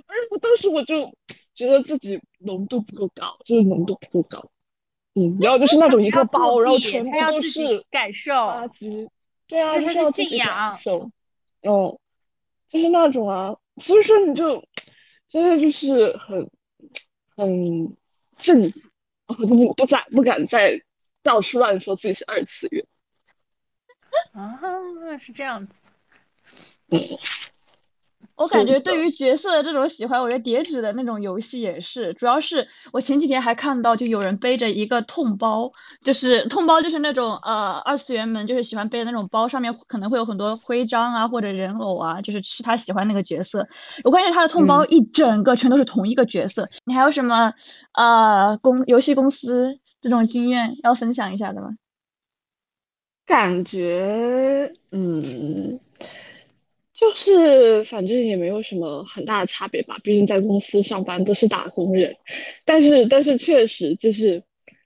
[0.07, 1.13] 而我当时我就
[1.53, 4.43] 觉得自己浓度不够高，就是浓度不够高。
[5.15, 9.07] 嗯，然后就是那种一个包，然后全部都是感受垃圾。
[9.47, 11.11] 对啊，就是要自己感受。
[11.63, 11.99] 哦，
[12.69, 14.63] 就是那种啊，所以说你就
[15.29, 16.49] 真的就是很
[17.35, 17.95] 很
[18.37, 18.71] 正。
[19.33, 20.81] 不不敢不敢再
[21.21, 22.85] 到处乱说自己是二次元
[24.33, 25.73] 啊，是这样子。
[26.87, 26.99] 嗯，
[28.35, 35.71] 我感觉对于角色的这种喜欢，我觉得叠纸的那种游戏也是，主要是我前几天还看到，就有人背着一个痛包，
[36.01, 43.67] 就是痛包就是那种呃二次元们就是喜欢背的那种包，上面可能会有很多徽章啊或者人偶啊，就是是他喜欢那个角色。
[44.03, 46.67] 我关键他的痛包一整个全都是同一个角色。
[46.85, 47.53] 你还有什么？
[47.93, 51.69] 呃，公游戏公司这种经验要分享一下的吗？
[53.25, 55.79] 感觉，嗯，
[57.03, 59.99] 就是反正也没有什么很大的差别吧。
[60.03, 62.15] 毕竟在公司上班都是打工人，
[62.63, 64.41] 但是但是确实就是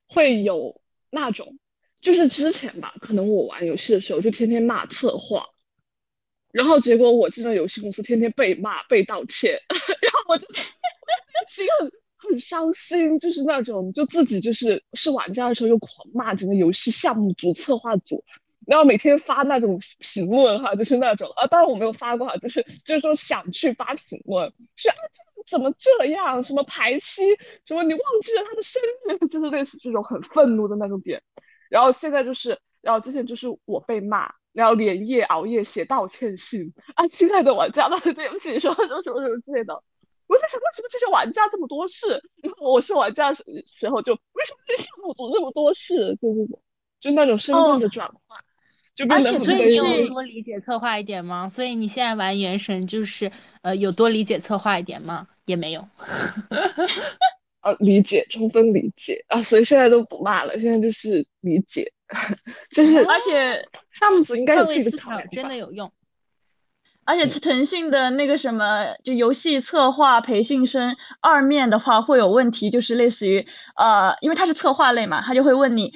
[0.07, 1.59] 会有那种，
[2.01, 5.45] 就是之前吧，可能我玩游戏的时候就天天骂策划，
[6.51, 9.51] 然后结果我进了游戏公司，天天被骂、被道歉，
[10.01, 10.47] 然后我就
[11.47, 18.23] 心很很伤心，就是那种就自己就是是玩家的时候又狂骂整个游戏项目组、策划组，
[18.67, 24.95] 然后每天发那种评论哈，就是那种啊，当然我没有发过哈，就是就是说想去发评论，说啊
[25.47, 27.23] 怎么这样，什么排期，
[27.65, 31.19] 什么你忘记了他的生日， 就是类似这种很愤怒的那种点，
[31.69, 34.31] 然后现在就是，然后之前就是我被骂。
[34.53, 39.71] 然后连夜熬夜写道歉信啊，亲爱的玩家 们，对不起，说什么什么什么之类的。
[40.25, 42.19] 我在想，为什么这些玩家这么多事？
[42.59, 46.17] 我是玩家时时候就为什么这些项目组这么多事？
[46.19, 46.59] 就这种，
[46.99, 48.43] 就那种身份的转换，
[48.97, 51.47] 就变得很所以你有多理解策划一点吗？
[51.47, 53.31] 所以你现在玩原神就是
[53.61, 55.27] 呃有多理解策划一点吗？
[55.45, 55.87] 也没有。
[57.61, 61.93] 呃， 理解，充分理解啊，所以现在都不骂了，现在就是理解。
[62.71, 65.91] 就是，而且项目组应该有自己的考量，真的有用。
[67.05, 73.45] 而且腾讯的那个什么，就游戏策划培训生二面的话会有问题，就是类似于
[73.77, 75.93] 呃，因为它是策划类嘛，他就会问你，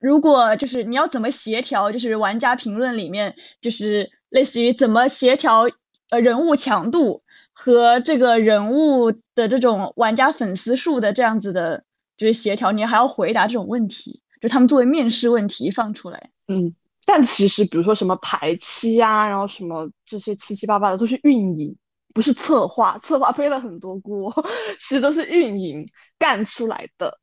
[0.00, 5.64] 如果就是你要怎么协调，就是玩家评论里面就是类似于怎么协调
[6.10, 7.22] 呃人物强度
[7.52, 11.84] 和这个人物的这种玩家粉丝数的这样子的，
[12.16, 14.22] 就是协调，你还要回答这种问题。
[14.40, 16.72] 就他们作为面试问题放出来，嗯，
[17.04, 21.76] 但其实比如说什么排期呀，然后什么这些七七八八的都是运营，
[22.14, 24.32] 不是策划，策划背了很多锅，
[24.78, 25.84] 其实都是运营
[26.20, 27.18] 干出来的。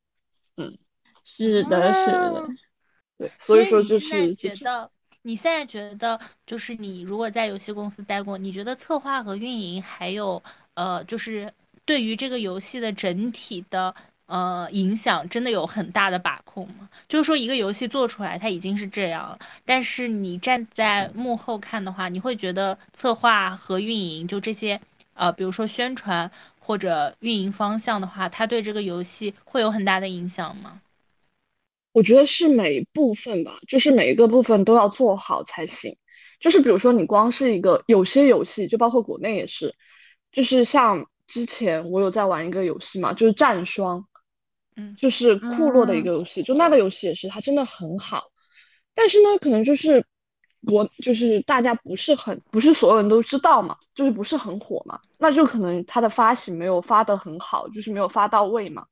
[0.58, 0.78] 嗯，
[1.26, 2.48] 是的，是的，
[3.18, 4.90] 对，所以说就是觉得
[5.24, 10.42] 你现在觉得就是你如果在游戏公司待过，你觉得策划和运营还有
[10.76, 11.52] 呃，就是
[11.84, 13.94] 对于这个游戏的整体的。
[14.28, 16.90] 呃，影响真的有很大的把控吗？
[17.08, 24.82] 就是说，一个游戏做出来，它已经是这样了，但是你站在幕后看的话，你会觉得策划和运营就这些，
[25.14, 30.82] 呃，比如说宣传或者运营方向的话，它对这个游戏会有很大的影响吗？
[31.96, 35.96] 我觉得是每部分吧，就是每一个部分都要做好才行。
[36.42, 39.74] 就是比如说，你光是一个有些游戏，就包括国内也是，
[40.30, 44.06] 就是像之前我有在玩一个游戏嘛，就是战双。
[44.76, 48.26] 嗯，就是库洛的一个游戏，就那个游戏也是，它真的很好，
[48.94, 50.06] 但是呢，可能就是
[50.66, 58.86] 国就是大家不是很不是所有人都知道嘛，就是不是很火嘛，那就可能它的发行没有发的很好，就是没有发到位嘛。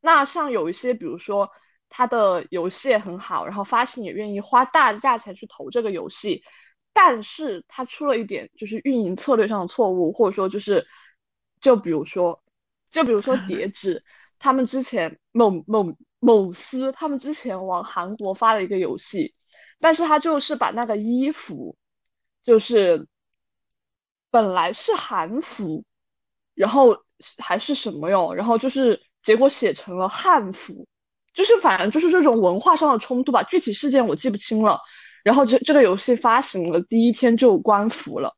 [0.00, 1.50] 那像有一些，比如说
[1.88, 6.42] 它的游戏也很好，然后发行也愿意花大的价钱去投这个游戏，
[6.92, 10.86] 但是它出了一点就是运营策略上的错误，或者说就是
[11.60, 12.42] 就比如说
[12.90, 14.02] 就比如说 叠纸。
[14.40, 19.34] 他们之前某某某司，他们之前往韩国发了一个游戏，
[19.80, 21.76] 但是他就是把那个衣服，
[22.44, 23.04] 就是
[24.30, 25.84] 本来是韩服，
[26.54, 26.96] 然后
[27.38, 30.86] 还是什么哟，然后就是结果写成了汉服，
[31.34, 34.78] 就是反正就是这种文化上的冲突吧，具体事件我记不清了。
[35.24, 38.34] 然后这这个游戏发行了第一天就关服了，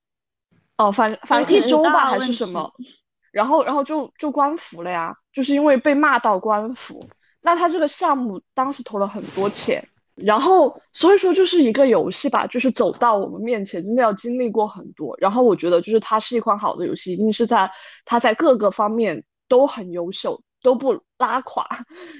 [0.76, 2.70] 哦，反反正一周吧还是什么。
[3.30, 7.00] 然后，然后就就关服了呀，就是因为被骂到关服。
[7.40, 9.86] 那他这个项目当时投了很多钱，
[10.16, 15.16] 然后所以说就是一个游戏吧，就是走到我们面前，真的要经历过很多。
[15.20, 17.70] 然后我觉得，就是它是一款好的游戏，一定是在
[18.04, 21.66] 它在各个方面都很优秀，都不拉垮，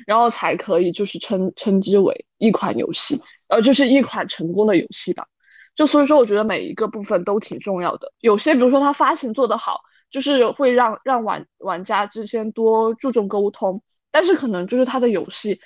[0.07, 5.27] 然后才可以就是称称之为一款游戏，呃，就是一款成功的游戏吧。
[5.75, 8.13] 就所以说，我觉得每一个部分都挺重要的。
[8.21, 9.81] 有些比如说它发行做得好。
[10.13, 13.81] 就是会让让玩玩家之间多注重沟通，
[14.11, 15.61] 但是可能就是他的游戏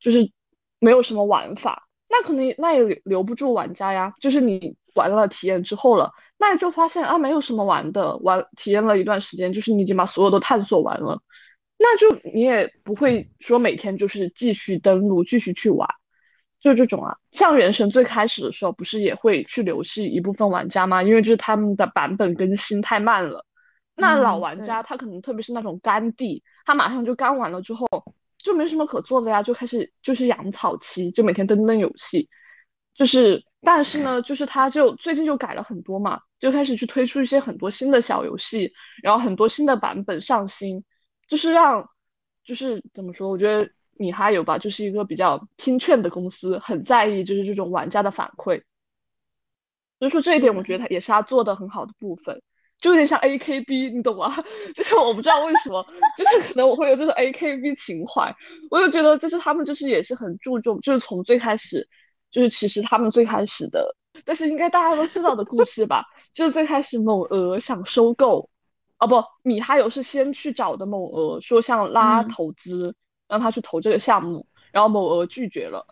[0.00, 0.26] 就是
[0.78, 4.10] 没有什么玩法，那可能那也留不住玩家呀。
[4.18, 11.20] 就是你玩了体验之后了，那就发现啊没有什么玩的，玩体验了一段时间，就是你已经把所有都探索完了，
[11.82, 15.88] 那就你也不会说每天就是继续登录继续去玩，
[16.60, 17.16] 就这种啊。
[17.32, 21.02] 像原神最开始的时候不是也会去流失一部分玩家吗？
[21.02, 23.44] 因为就是他们的版本更新太慢了。
[23.94, 27.86] 那老玩家他可能特别是那种干地，他马上就干完了之后
[28.36, 32.28] 就没什么可做的呀，就开始就是养草期，就每天登登游戏，
[32.94, 38.70] 就是但是呢，就是他就最近就改了很多嘛，就开始去推出一些很多新的小游戏，
[39.02, 40.82] 然后很多新的版本上新，
[41.30, 41.88] 就是让
[42.44, 48.62] 就是怎么说，我觉得米哈游吧，就是一个比较听劝的公司，很在意就是这种玩家的反馈，
[49.98, 52.42] 所以说这一点我觉得他也是他做的很好的部分。
[52.80, 54.34] 就有点像 A K B，你懂吗？
[54.74, 58.34] 就是我不知道为什么，就是可能我会有这种 A K B 情怀。
[58.70, 61.86] 我就觉得，就是他们就是也是很注重，就是从最开始，
[62.30, 66.02] 就是其实他们最开始的但是应该大家都知道的故事吧？
[66.32, 68.48] 就是最开始某鹅想收购，
[69.00, 72.94] 哦不，米哈游是先去找的某鹅，说想拉投资，
[73.26, 75.84] 让他去投这个项目，然后某鹅拒绝了，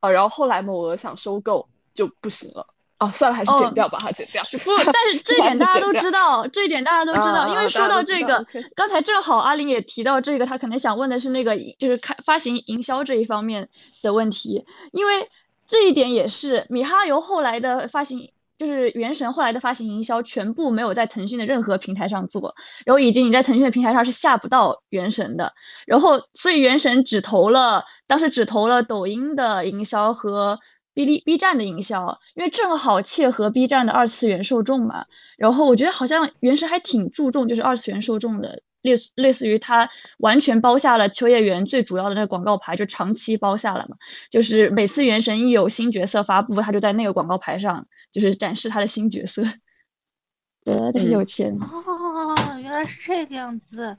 [0.00, 2.66] 啊，然后后来某鹅想收购就不行了。
[3.00, 4.40] 哦，算了，还是剪掉吧，还剪掉。
[4.62, 8.46] 不，但是这一点大家都知道，这一点大家都知道，因为说到这个，
[8.76, 13.68] 刚才正好阿玲也提到这个，他可能想问的是那个，就是开发行营销这一方面
[14.02, 15.28] 的问题，因为
[15.66, 18.30] 这一点也是米哈游后来的发行，
[18.62, 22.54] 就是原神后来的发行营销全部没有在腾讯的任何平台上做，
[22.86, 25.52] 然后以及你在腾讯的平台上是下不到原神的，
[25.86, 30.58] 然后所以原神只投了，当时只投了抖音的营销和。
[30.94, 35.06] 哔哩 B 站的营销，因为正好切合 B 站的二次元受众嘛。
[35.38, 43.96] 然后我觉得好像原神还挺注重就是二次元受众的，类似类似于他完全包下了秋叶原最主要的那个广告牌，就长期包下了嘛。
[44.30, 49.42] 就是每次原神一有新角色发布，他就在那个广告牌上就是展示他的新角色。
[50.64, 53.96] 对，他是有钱哦，原来是这个样子。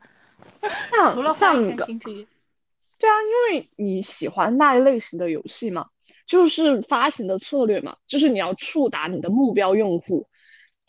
[0.92, 3.16] 像除了像一个，对啊，
[3.52, 5.88] 因为你喜欢那一类型的游戏嘛。
[6.26, 10.26] 就是发行的策略嘛，就是你要触达你的目标用户，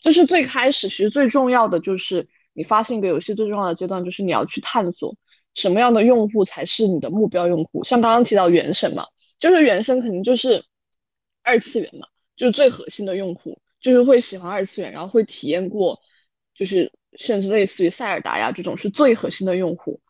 [0.01, 2.25] 就是最开始其实最重要的就是
[2.55, 5.15] 你发现一个游戏最重要的阶段就是你要去探索
[5.53, 7.83] 什么样的用户才是你的目标用户。
[7.83, 9.05] 像刚刚提到原神嘛，
[9.39, 10.65] 就是原神肯定就是
[11.43, 15.99] 二次元嘛，就是最核心的用户，就是会喜欢二次元，然后会体验过，
[16.55, 20.01] 就是甚至类似于塞尔达呀这种是最核心的用户。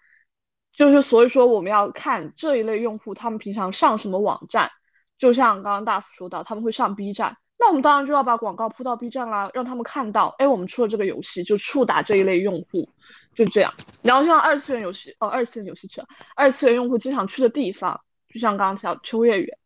[0.74, 4.72] 就是所以说我们要看这一类用户他们平常上什么网站。
[5.18, 12.88] 就像刚刚大福说到，他们会上 B 站，那我们当然就要把广告铺到 B 站啦，让他们看到，哎，我们出了这个游戏，就触达这一类用户，
[13.34, 13.74] 就这样。
[14.02, 19.58] 然后像二次元游戏，哦，二次元游戏去了，二次元用户经常去的地方，就像刚刚提到秋叶原，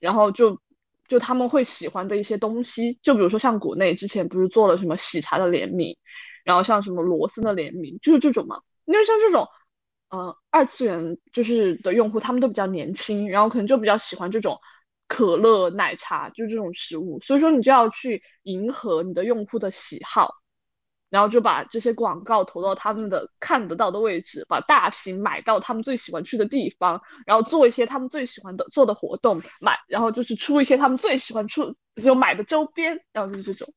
[0.00, 0.60] 然后就
[1.06, 5.96] 就他们会喜欢的一些东西，就比如说像国内之前不是做了什么喜茶的联名，
[6.44, 8.60] 然后像什么罗森的联名，就是这种嘛。
[8.86, 9.46] 因为像这种，
[10.10, 14.58] 呃，二次元就是的用户，他们都比较年轻，然后可能就比较喜欢这种。
[15.08, 20.32] 可乐、奶茶就这种食物，所以说你就要去迎合你的用户的喜好，
[21.10, 33.74] 然后就把这些广告投到他们的看得到的位置，把大屏买到他们最喜欢去的地方，然后做一些他们最喜欢的做的活动，买，然后就是出一些他们最喜欢出就买的周边，然后就是这种，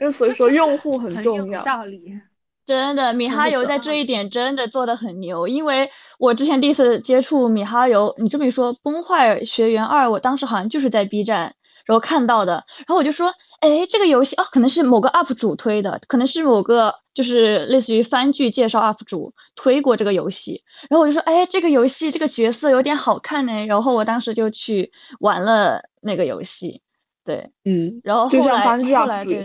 [0.00, 1.64] 因为所以说用户很重要。
[1.64, 2.18] 道理。
[2.66, 5.46] 真的，米哈游在这一点真的做的很牛。
[5.46, 5.88] 因为
[6.18, 11.54] 我之前第一次接触米哈游，你这么一说，《崩坏学园二》，我当时好像就是在 B 站
[11.84, 12.54] 然后看到的。
[12.78, 20.60] 然后我就说，哎，这个游戏哦，可能是某个 UP 主推的，可能是某个就是类似于番剧介绍 UP 主推过这个游戏。
[20.90, 23.64] 然后我就说，哎，这个游戏这个角色有点好看呢。
[23.66, 24.90] 然后我当时就去
[25.20, 26.82] 玩了那个游戏。
[27.24, 29.44] 对，嗯，然后后来后来对，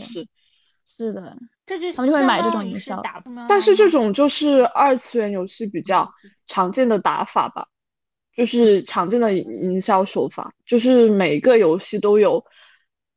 [0.88, 1.38] 是的。
[1.95, 3.01] 他们就会买这种营销，
[3.47, 6.11] 但是这种就是二次元游戏比较
[6.47, 7.67] 常见的打法吧，
[8.36, 12.43] 就是常见的营销手法，就是每个游戏都有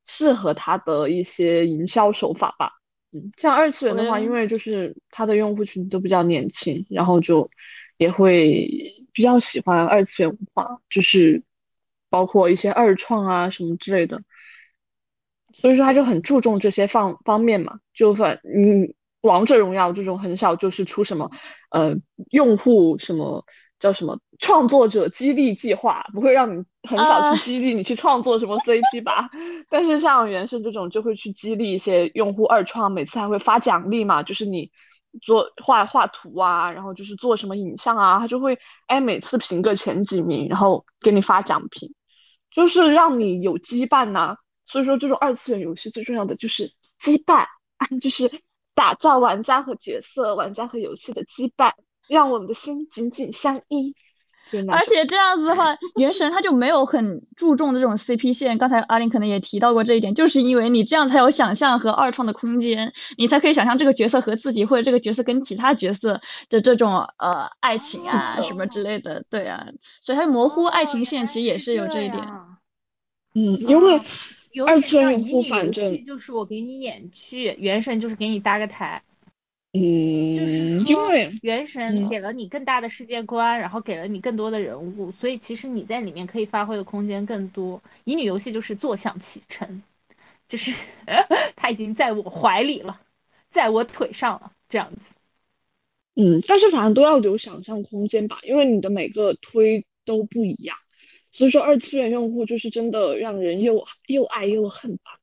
[0.06, 2.70] 适合它的一些营销手法吧。
[3.12, 7.48] 嗯，像二次元的话，因为就是它的用户群都比较年轻，然后就
[7.96, 8.68] 也会
[9.12, 11.42] 比较喜欢二次元文化，就是
[12.10, 14.20] 包括一些二创啊什么之类的。
[15.64, 21.30] 所以说他就很注重这些方方面嘛，就反你，王者荣耀这种很少就是出什么，
[21.70, 21.94] 呃，
[22.32, 23.42] 用户什么
[23.78, 29.30] 叫什么创作者激励计划，不会让你很少去 激励你去创作什么 CP 吧。
[29.70, 34.70] 但是像原神这种就会去激励一些用户二创，每次还会发奖励嘛，就是你
[35.22, 38.58] 做画画图啊，然后就是做什么影像啊，他就会
[38.88, 41.90] 哎每次评个前几名，然后给你发奖品，
[42.54, 44.36] 就是让你有羁绊呐。
[44.66, 47.46] 所以说，这种二次元游戏最重要的就是羁绊，
[48.00, 48.30] 就是
[48.74, 51.72] 打造玩家和角色、玩家和游戏的羁绊，
[52.08, 53.94] 让我们的心紧紧相依。
[54.70, 58.58] 而且这样子的话，原神它就没有很注重这种 CP 线。
[58.58, 69.24] 刚才阿林可能也提到过这一点，就是因为你这样才有想象和二创的空间，你才可以想象这个角色和自己，或者这个角色跟其他角色的这种呃爱情啊什么之类的。
[69.30, 69.66] 对啊，
[70.02, 72.22] 所以它模糊爱情线其实也是有这一点。
[73.34, 73.98] 嗯，因为。
[74.60, 79.02] 二次元用户反正就是我给你演剧，原神就是给你搭个台，
[79.72, 81.10] 嗯，就是说
[81.42, 87.82] 原神给了你更大的世界观，然后给了你更多的人物，所以其实你在里面可以发挥的空间更多。
[88.04, 89.82] 乙女游戏就是坐享其成，
[90.48, 90.72] 就是
[91.56, 93.00] 他已经在我怀里了，
[93.50, 95.00] 在我腿上了这样子。
[96.16, 100.76] 嗯，但是反正都要留想象空间吧，因为你的每个推都不一样。
[101.36, 105.18] 所以说，二次元用户就是真的让人又又爱又恨吧。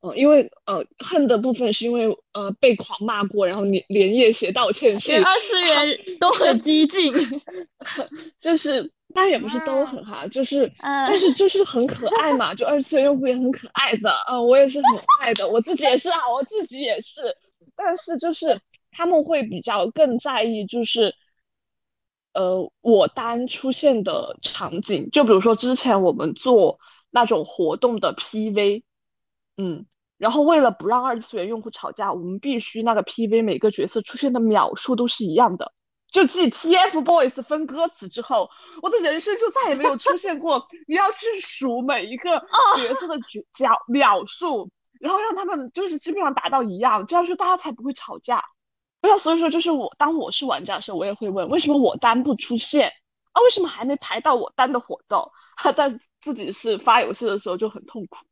[0.00, 5.20] 嗯，因为呃恨的部分是因为呃被狂骂过，然后连连夜写道歉信。
[5.20, 7.12] 二次元都很激进，
[8.38, 14.88] 就是但也不是都很哈，就是但是就是很可爱嘛，就二次元用户也很可爱的啊，我也是很
[15.20, 17.22] 爱的，我自己也是啊，我自己也是，
[17.74, 18.56] 但是就是
[18.92, 21.12] 他们会比较更在意就是。
[22.34, 26.78] 呃，我单出现的场景，就比如说之前我们做
[27.10, 28.82] 那种活动的 PV，
[29.56, 29.86] 嗯，
[30.18, 35.72] 然后为了不让二次元用户吵架，我们必须那个 PV 每个角色出现的秒数都是一样的。
[36.10, 38.48] 就继 TFBOYS 分歌词之后，
[38.80, 42.38] 我的人生就再也没有出现过你要去数每一个
[42.76, 43.18] 角色的
[43.52, 44.70] 角秒数，
[45.00, 48.42] 然后让他们就是基本上达到一样，这样说大家才不会吵架。
[49.00, 52.88] 对啊，所以说就是我当我是玩家的时候，我也会问为什么我单不出现
[53.32, 53.42] 啊？
[53.42, 55.30] 为什么还没排到我单的活动？
[55.56, 58.24] 他在自己是发游戏的时候就很痛苦，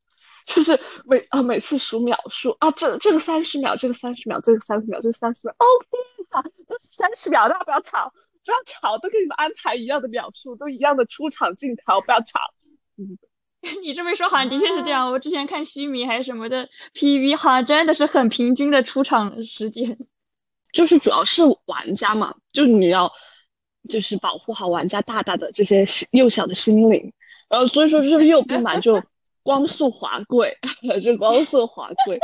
[0.44, 5.86] 就是每啊每次数秒数啊，这这个三十秒，这个三十秒，这个三十秒，这个三十秒，OK
[6.30, 6.42] 啊，
[6.96, 8.12] 三十秒，大家不要吵，
[8.44, 12.38] 不要吵，都给你们安排一样的秒数，都一样的出场镜头，不要吵。
[12.96, 13.18] 嗯，
[13.82, 15.10] 你这么一说，好像的确是这样。
[15.10, 19.98] 我之前看西米还是什么的 PV，好像真的是很平均的出场时间。
[20.76, 23.10] 就是主要是玩家嘛，就你要
[23.88, 27.10] 就是保护好玩家大大的这些幼小的心灵，
[27.48, 29.02] 然后所以说就是又不满就
[29.42, 30.54] 光速滑跪，
[31.02, 32.18] 就光速滑跪，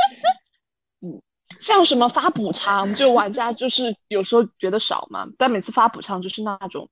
[1.01, 1.19] 嗯，
[1.59, 6.87] 像什么发补偿，就玩家就是有时候觉得少嘛，但每次发补偿就是那种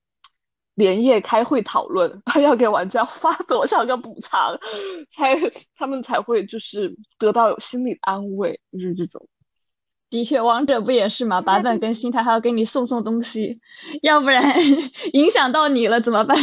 [0.73, 4.57] 连夜开会讨论，他 要给玩家发多少个补偿，
[5.13, 5.37] 才
[5.75, 9.23] 他们才会就是得到心理安慰，就是这种。
[10.11, 11.41] 的确，王者不也是嘛？
[11.41, 13.59] 版本更新，他还要给你送送东西，
[14.03, 14.55] 要不然
[15.13, 16.37] 影响到你了怎么办？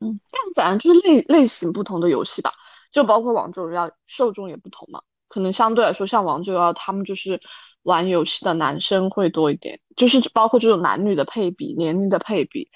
[0.00, 2.52] 嗯，但反正就是类类型不同的游戏吧，
[2.92, 5.00] 就包括王者荣耀，受众也不同嘛。
[5.28, 7.40] 可能相对来说，像王者荣耀，他们就是
[7.84, 12.68] 玩游戏的男生会多一点，就是包括这种男女的配比、年龄的配比，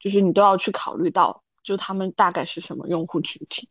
[0.00, 3.68] 就是你都要去考虑到，就他们大概是什么用户群体。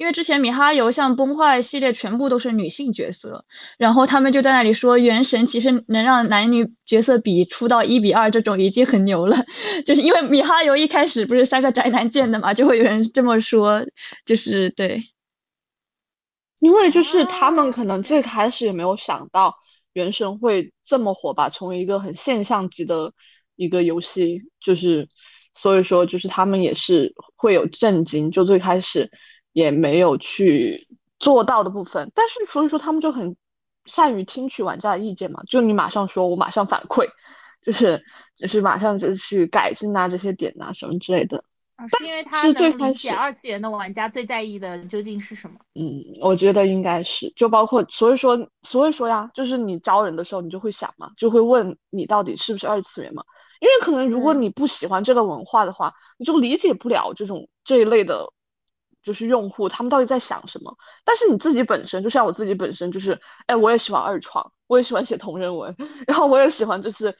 [0.00, 3.44] 因为之前米哈游像崩坏系列全部都是女性角色，
[3.76, 9.36] 然后他们就在那里说，原神其实能让男女角色比出到一比二这种已经很牛了，
[9.84, 13.84] 就是因为米哈游一开始不是三个宅男建的嘛，就会有人这么说，
[14.24, 15.04] 就是对，
[16.60, 19.54] 因为就是他们可能最开始也没有想到
[19.92, 23.12] 原神会这么火吧，成为一个很现象级的
[23.56, 25.06] 一个游戏，就是
[25.54, 29.10] 所以说就是他们也是会有震惊，就最开始。
[29.60, 30.86] 也没有去
[31.18, 33.36] 做到的部分，但是所以说他们就很
[33.84, 37.06] 善于听取玩家的意见嘛，就你马上说，我马上反馈，
[37.62, 38.02] 就是
[38.36, 41.44] 就是马上就去改进啊这些点啊什么之类的。
[41.98, 45.56] 是因为他能理解二次元的玩家最在意的究竟是什么？
[45.74, 53.22] 嗯，我觉得应该是，就包括所以说所以说呀，就是你招人的时候，你就会想嘛，就会问你到底是不是二次元嘛，
[53.60, 58.30] 因为可能如果你不喜欢这个文化的话，你就理解不了这种这一类的。
[59.02, 60.76] 就是用户他们到底在想什么？
[61.04, 65.74] 但是你自己本身，就像我自己本身，就是哎，我也喜欢二创，我也喜欢写同人文，
[66.06, 67.14] 然后我也喜欢就是，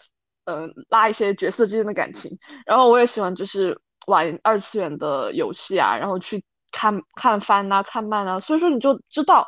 [0.45, 2.31] 嗯，拉一些角色之间的感情，
[2.67, 9.47] 然后我也喜欢就是玩二次元的游戏啊，然后去看看番啊，看漫啊，所以说你就知道，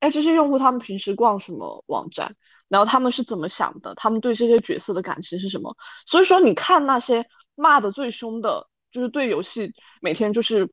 [0.00, 2.32] 哎，这些用户他们平时逛什么网站，
[2.68, 5.76] 然后他们是怎么想的，他们对这些角色的感情是什么？
[6.06, 7.26] 所以说你看那些
[7.56, 10.68] 骂的最凶的，就是对游戏每天就是。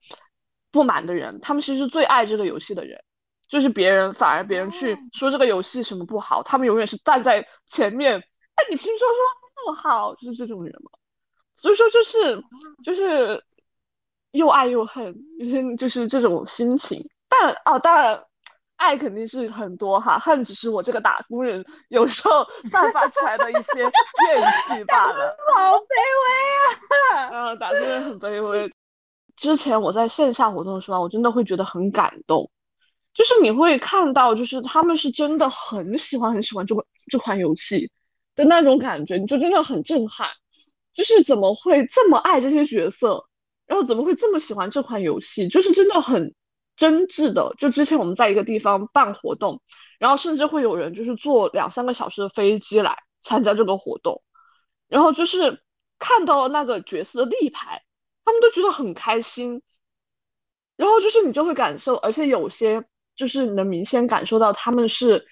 [0.72, 3.00] 不满的人，他们其实最爱这个游戏的人，
[3.48, 8.16] 就是别人反而别人去说这个游戏什么不好，他们永远是站在前面。
[8.56, 9.16] 哎，你听说说
[9.56, 10.92] 那么好，就是这种人嘛。
[11.56, 12.42] 所以说就是
[12.84, 13.44] 就是
[14.32, 15.14] 又爱又恨，
[15.78, 17.04] 就是这种心情。
[17.28, 18.24] 但哦，当然
[18.78, 23.92] 爱肯定是很多哈，恨只是我这个打工人有时候 散发出来的一些怨
[24.68, 25.36] 气罢了。
[25.56, 25.86] 好卑
[26.22, 27.30] 微啊！
[27.32, 28.72] 嗯，打工人很卑微。
[29.40, 32.52] 之前我在线下活动的时候，我真的会觉得很感动，
[33.14, 37.90] 就是你会看到，就是他们是真的很喜欢很喜欢这款这款游戏
[38.36, 40.28] 的那种感觉，你就真的很震撼，
[40.94, 43.24] 就是怎么会这么爱这些角色，
[43.66, 46.36] 然后怎么会这么喜欢这款游戏，就是真的很
[46.76, 47.54] 真挚的。
[47.58, 49.62] 就之前我们在一个地方办活动，
[50.00, 54.22] 然后甚至会有人就是坐两三个小时的飞机来参加这个活动，
[54.90, 55.62] 然后就是
[55.98, 57.82] 看到那个角色的立牌。
[58.30, 59.60] 他们都觉得很开心，
[60.76, 65.26] 然后就是你就会感受，而且有些就是能明显感受到他们是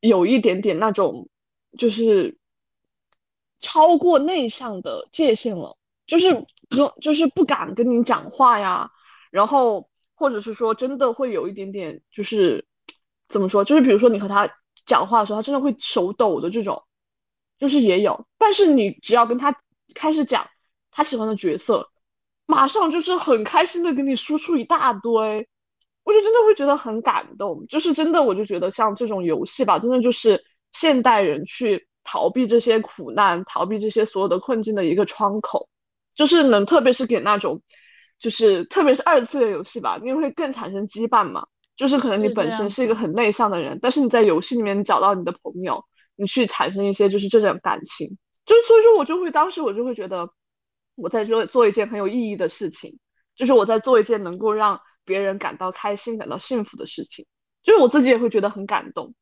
[0.00, 1.26] 有一点点那种，
[1.78, 2.36] 就是
[3.60, 5.74] 超过内向的界限了，
[6.06, 6.34] 就是
[6.68, 8.90] 跟就是不敢跟你讲话呀，
[9.30, 12.66] 然后或者是说真的会有一点点就是
[13.26, 13.64] 怎么说？
[13.64, 14.46] 就是比如说你和他
[14.84, 16.84] 讲话的时候，他真的会手抖的这种，
[17.58, 18.26] 就是也有。
[18.36, 19.58] 但是你只要跟他
[19.94, 20.46] 开始讲
[20.90, 21.90] 他喜欢的角色，
[22.46, 25.12] 马上就是很开心的给你输出一大堆，
[26.04, 27.64] 我就真的会觉得很感动。
[27.68, 30.42] 就是真的，我就觉得像这种游戏吧，真的就是
[30.72, 35.68] 现代人去逃避这些苦难、逃避这些所有的困境的一个窗口，
[36.14, 37.60] 就是能，特别是给那种，
[38.18, 41.46] 就是特别是二次元游戏吧，因为会更产生羁绊嘛。
[41.76, 45.84] 就是可能你本身是一个很内向的人，但是你在游戏里面找到你的朋友，
[46.14, 48.06] 你去产生一些就是这种感情，
[48.46, 50.24] 就是所以说我就会当时我就会觉得
[50.94, 52.98] 我在做做一件很有意义的事情，
[53.36, 57.26] 就是我在做一件能够让别人感到开心、感到幸福的事情，
[57.62, 59.14] 就是我自己也会觉得很感动，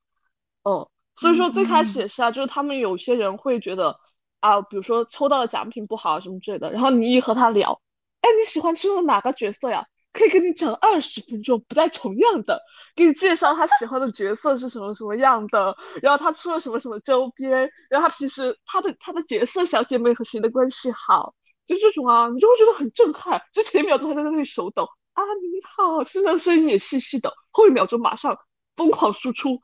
[0.64, 3.96] 嗯，所以说最开始也是啊，就是他们有些人会觉得
[4.40, 7.80] 啊，比如说抽到的奖品不好什么之类的，然后你一和他聊，
[8.20, 9.84] 哎，你喜欢抽的哪个角色呀？
[10.12, 12.60] 可以跟你讲二十分钟不带重样的，
[12.94, 21.34] 给你介绍他喜欢的角色是什么什么样的，然后他出了什么什么周边，然后他平时他的他的角色小姐妹和谁的关系好，
[21.66, 23.40] 就这种啊，你就会觉得很震撼。
[23.52, 24.84] 就前一秒钟还在那里手抖
[25.14, 28.36] 啊，你好，现在声音也细细的，后一秒钟马上
[28.76, 29.54] 疯狂输出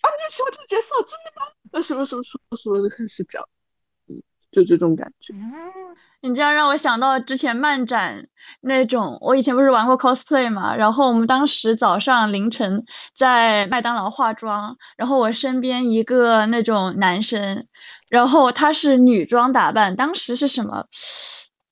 [0.00, 1.46] 啊，你喜欢这个角色真的吗？
[1.72, 3.42] 那什么什么什么什么的开始讲，
[4.52, 5.34] 就这种感觉。
[6.20, 8.28] 你这样让我想到之前漫展
[8.60, 12.84] 那种，我以前不是玩过 cosplay 嘛，然后我们当时早上凌晨
[13.16, 17.66] 在麦当劳化妆，然后我身边一个那种男生，
[18.08, 20.86] 然后他是女装打扮，当时是什么？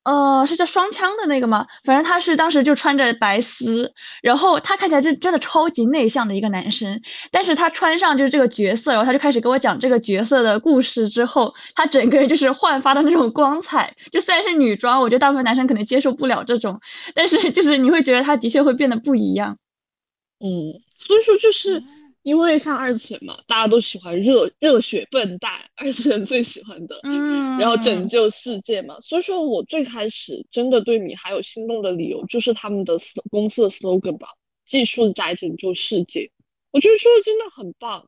[0.03, 1.67] 呃，是叫双枪的那个吗？
[1.83, 3.93] 反正他是当时就穿着白丝，
[4.23, 6.99] 然后他看起来就真的超级内向的一个男生。
[7.31, 13.95] 但是他穿上就是这个角色，然后他就开始给我讲这个角色的故事之后，他整个人就是焕发的那种光彩。
[14.11, 16.79] 就虽然是女装，我觉得大部分男生可能接受不了这种，
[17.13, 19.57] 但是就是你会觉得他的确会变得不一样。
[20.39, 21.83] 嗯，所以说就是。
[22.23, 28.99] 因为像二次元嘛，大家都喜欢热热血笨蛋，二次元最喜欢的，嗯，然后拯救世界嘛。
[29.01, 32.97] 所以说我最开始真的对米还有心动的理由，就是他们的
[33.31, 34.27] 公司的 slogan 吧，
[34.65, 36.29] 技术宅拯救世界。
[36.69, 38.07] 我觉得说的真的很棒，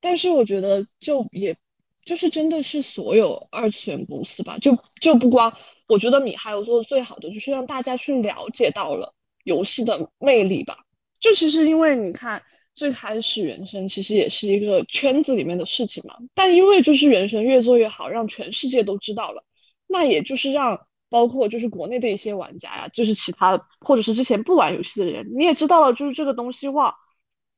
[0.00, 1.56] 但是我觉得就也，
[2.04, 10.78] 就是真的是所有二次元公司吧，就就不光，我觉得米还有做的最好的，就是让大家去了解到了游戏的魅力吧。
[11.20, 12.42] 就其实因为你看。
[12.74, 19.44] 最开始原神其实也是一个圈子里面的事情嘛，但因为就是原神越做越好，让全世界都知道了，
[19.86, 26.92] 那也就是让包括就是国内的一些玩家呀，就是其他或者是之前不玩游戏的人，你也知道了，就是这个东西哇，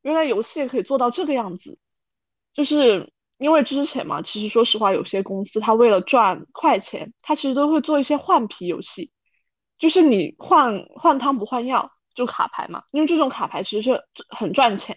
[0.03, 1.79] 原来游戏也可以做到这个样子，
[2.53, 9.11] 就是因为之前嘛，其实说实话，有些公司它为了赚快钱，它其实都会做一些换皮游戏，
[9.79, 13.99] 就是你换换汤不换药，就卡牌嘛，因为这种卡牌其实是
[14.29, 14.95] 很赚钱。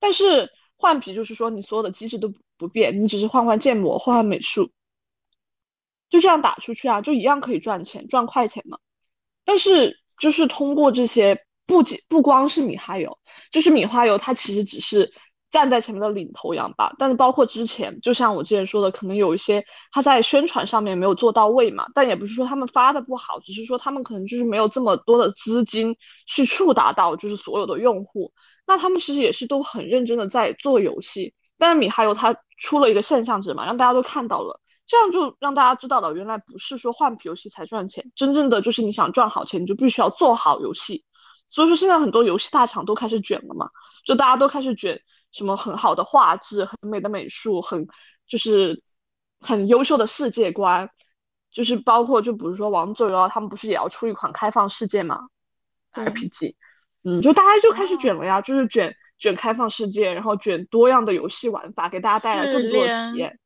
[0.00, 4.70] 但是换皮就是说，你所有的机制都不变，你只是换换建模、换换美术，
[6.08, 8.78] 就这样打出去啊，就一样可以赚钱，赚快钱嘛。
[9.44, 13.18] 但是就是通过这些，不仅不光是米哈游，
[13.50, 15.12] 就是米花游，它其实只是
[15.50, 16.94] 站在前面的领头羊吧。
[16.98, 21.86] 但是包括之前，就像我之前说的，可能有一些他在宣传上面没有做到位嘛。
[21.94, 25.96] 但也不是说他们发的不好，只是说他们可能就是没有这么多的资金
[26.26, 28.32] 去触达到就是所有的用户。
[28.66, 41.02] 那他们其实也是都很认真的在做游戏，但是米哈游他出了一个现象值嘛，让大家都看到了，这样就让大家知道了，原来不是说换皮游戏才赚钱，真正的就是你想赚好钱，你就必须要做好游戏。
[41.48, 43.70] 所以说现在很多游戏大厂都开始卷了嘛，
[44.04, 45.00] 就大家都开始卷
[45.32, 47.86] 什么很好的画质、很美的美术、很
[48.26, 48.82] 就是
[49.40, 50.88] 很优秀的世界观，
[51.50, 55.20] 就是包括就比如说王者荣耀，他们不是也要出一款开放世界嘛
[55.92, 56.54] ，RPG。
[57.04, 63.38] 嗯，就大家就开始卷了呀，就是卷卷开放世界，然后卷多样的游戏玩法，给大家带来更多的体验。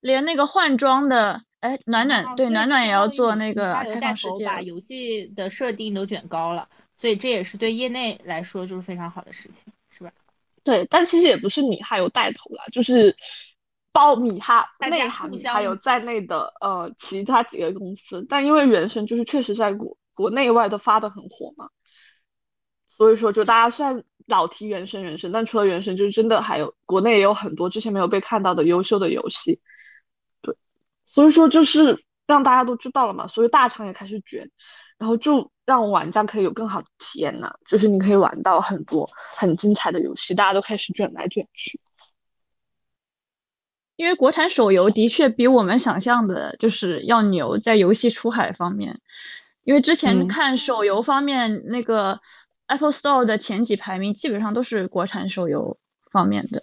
[0.00, 6.68] 连那个换装的，哎，暖暖对暖暖也要做那个开放世界，把游戏的设定都卷高了，
[6.98, 9.72] 所以这也是对业内来说就是非常好的事情？
[10.64, 13.14] 对，但其实也不是米哈游带头啦，就是
[13.92, 21.68] 包米哈内涵还有在内的呃其他几个公司，但因为原神就是确实在国国内外都发的很火嘛。
[22.88, 29.60] 所以说，就大家虽然老提原神，原神，但除了原神，就是真的还有国内也有很多之前没有被看到的优秀的游戏。
[30.42, 30.56] 对，
[31.06, 34.50] 所以说就是让大家都知道了嘛，所以大厂也开始卷，
[34.98, 41.80] 然后就让玩家可以有更好的体验呢，就是你可以玩到很多很精彩的游戏，大家都开始卷来卷去。
[43.96, 49.00] 因为国产手游的确比我们想象的就是要牛，在游戏出海方面，
[49.64, 52.20] 因为之前看手游方面那个。
[52.70, 55.78] Apple Store 的前几排名基本上都是国产手游，
[56.12, 56.62] 方面的。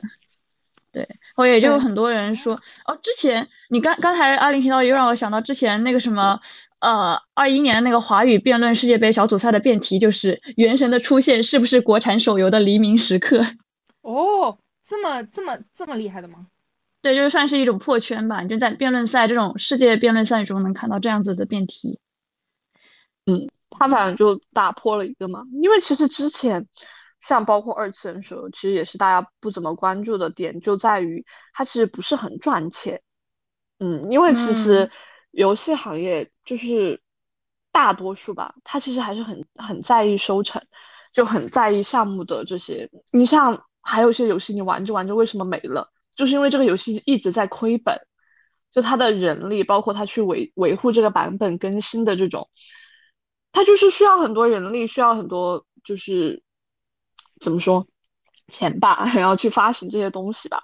[0.92, 2.54] 对，我也就很多人说
[2.86, 6.40] 哦，之前你刚刚才阿林提到，又让我想到之前那个什么，
[6.80, 13.42] 呃，二一年那个华语辩论世界杯小组赛的辩题就是《原神》的出现是不是国产手游的黎明时刻？
[14.02, 14.58] 哦，
[14.88, 16.48] 这么这么这么厉害的吗？
[17.02, 22.00] 对，就是算是一种破圈吧，就在辩论赛这种世界辩论赛中能看到这样子的辩题。
[23.26, 26.68] 嗯，他反正就打破了一个嘛，因为其实之前。
[27.22, 33.02] 像包括二次元手游，其实也是大家不怎么关注的点，就在于它其实不是很赚钱。
[33.80, 34.88] 嗯，因为其实
[35.36, 37.00] 游戏行业就是
[37.72, 40.62] 大多数吧，它其实还是很很在意收成，
[41.14, 42.90] 就很在意项目的这些。
[43.12, 45.88] 你像还有一些游戏，你玩着玩着为什么没了？
[46.16, 47.96] 就是因为这个游戏一直在亏本，
[48.72, 52.50] 就它的人力，包括它去维维护这个版本更新的这种，
[53.52, 56.42] 它就是需要很多人力，需要很多就是。
[57.42, 57.86] 怎么说
[58.48, 60.64] 钱吧，然后去发行这些东西吧，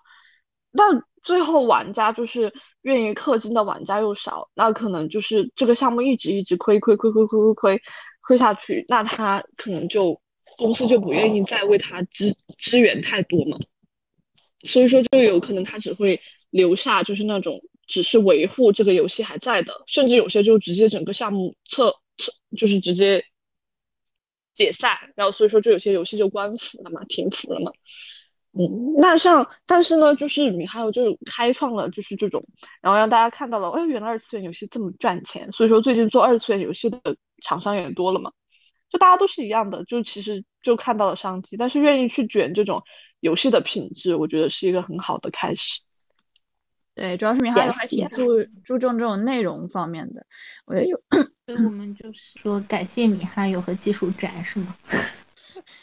[0.72, 7.82] 但最后玩家就是愿意氪金的玩家又少，那可能就是这个项目一直一直亏亏亏亏亏亏亏
[8.22, 10.19] 亏下去，那他可能就
[10.57, 13.57] 公司就不愿意再为他支支援太多嘛，
[14.65, 16.19] 所以说就有可能他只会
[16.49, 23.24] 留下就是那种只是维护这个游戏还在的，甚至有些就直接整个项目撤撤就是直接。
[24.53, 27.72] 解散，然后所以说就有些游戏就关服了嘛，停服了嘛。
[28.54, 32.43] 嗯，那像但是呢，就是米哈游就开创了就是这种，
[32.82, 35.49] 然后让大家看到了，哎，原来二次元游戏这么赚钱。
[35.52, 36.99] 所以说最近做二次元游戏的
[37.41, 38.32] 厂商也多了嘛，
[38.89, 42.84] 就大家都是一样的，就其实就看到了商机，但是愿意去卷这种
[43.22, 45.80] 游戏的品质，我觉得是一个很好的开始。
[46.93, 50.26] 对，主要是米哈游还挺注注重这种内容方面的，
[50.66, 51.02] 我也有。
[51.45, 54.76] 所以我们就是说，感谢米哈游和技术宅，是吗？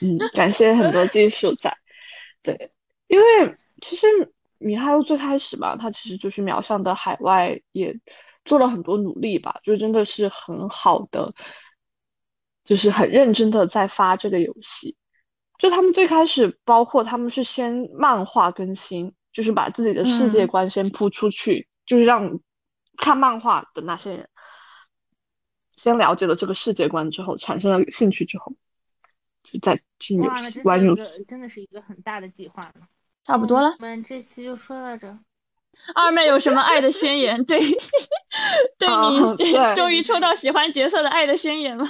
[0.00, 1.74] 嗯，感谢很多技术宅。
[2.42, 2.72] 对，
[3.06, 4.06] 因为其实
[4.58, 7.94] 米哈游最开始吧，他其实就是瞄上的海外也
[8.44, 11.32] 做了很多努力吧，就真的是很好的，
[12.64, 14.96] 就是很认真的在发这个游戏。
[15.58, 19.14] 就他们最开始，包括他们是先漫画更新。
[19.30, 22.40] 就是把自己的世界观先铺出去，就是让
[22.96, 24.28] 看漫画的那些人
[25.76, 28.52] 先了解了这个世界观之后，产生了兴趣之后，
[29.52, 31.24] 就再进游戏玩游戏。
[31.24, 32.86] 真的是一个很大的计划了。
[33.24, 35.18] 差不多了，我们这期就说到这。
[35.94, 37.44] 二妹有什么爱的宣言？
[37.44, 37.60] 对，
[38.78, 41.86] 对你 终于抽到喜欢角色的爱的宣言了。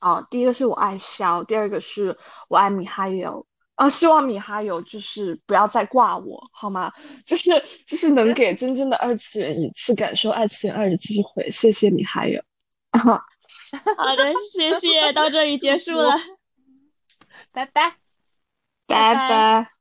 [0.00, 2.16] 哦，第一个是我爱肖，第二个是
[2.48, 3.46] 我爱米哈游。
[3.76, 6.92] 啊，希望米哈游就是不要再挂我，好吗？
[7.24, 7.50] 就是
[7.86, 12.42] 就是能给真正的二次元一次感受二次元二的机会，谢谢米哈游。
[12.92, 16.14] 好的，谢谢，到这里结束了，
[17.52, 17.96] 拜拜，
[18.86, 19.79] 拜拜。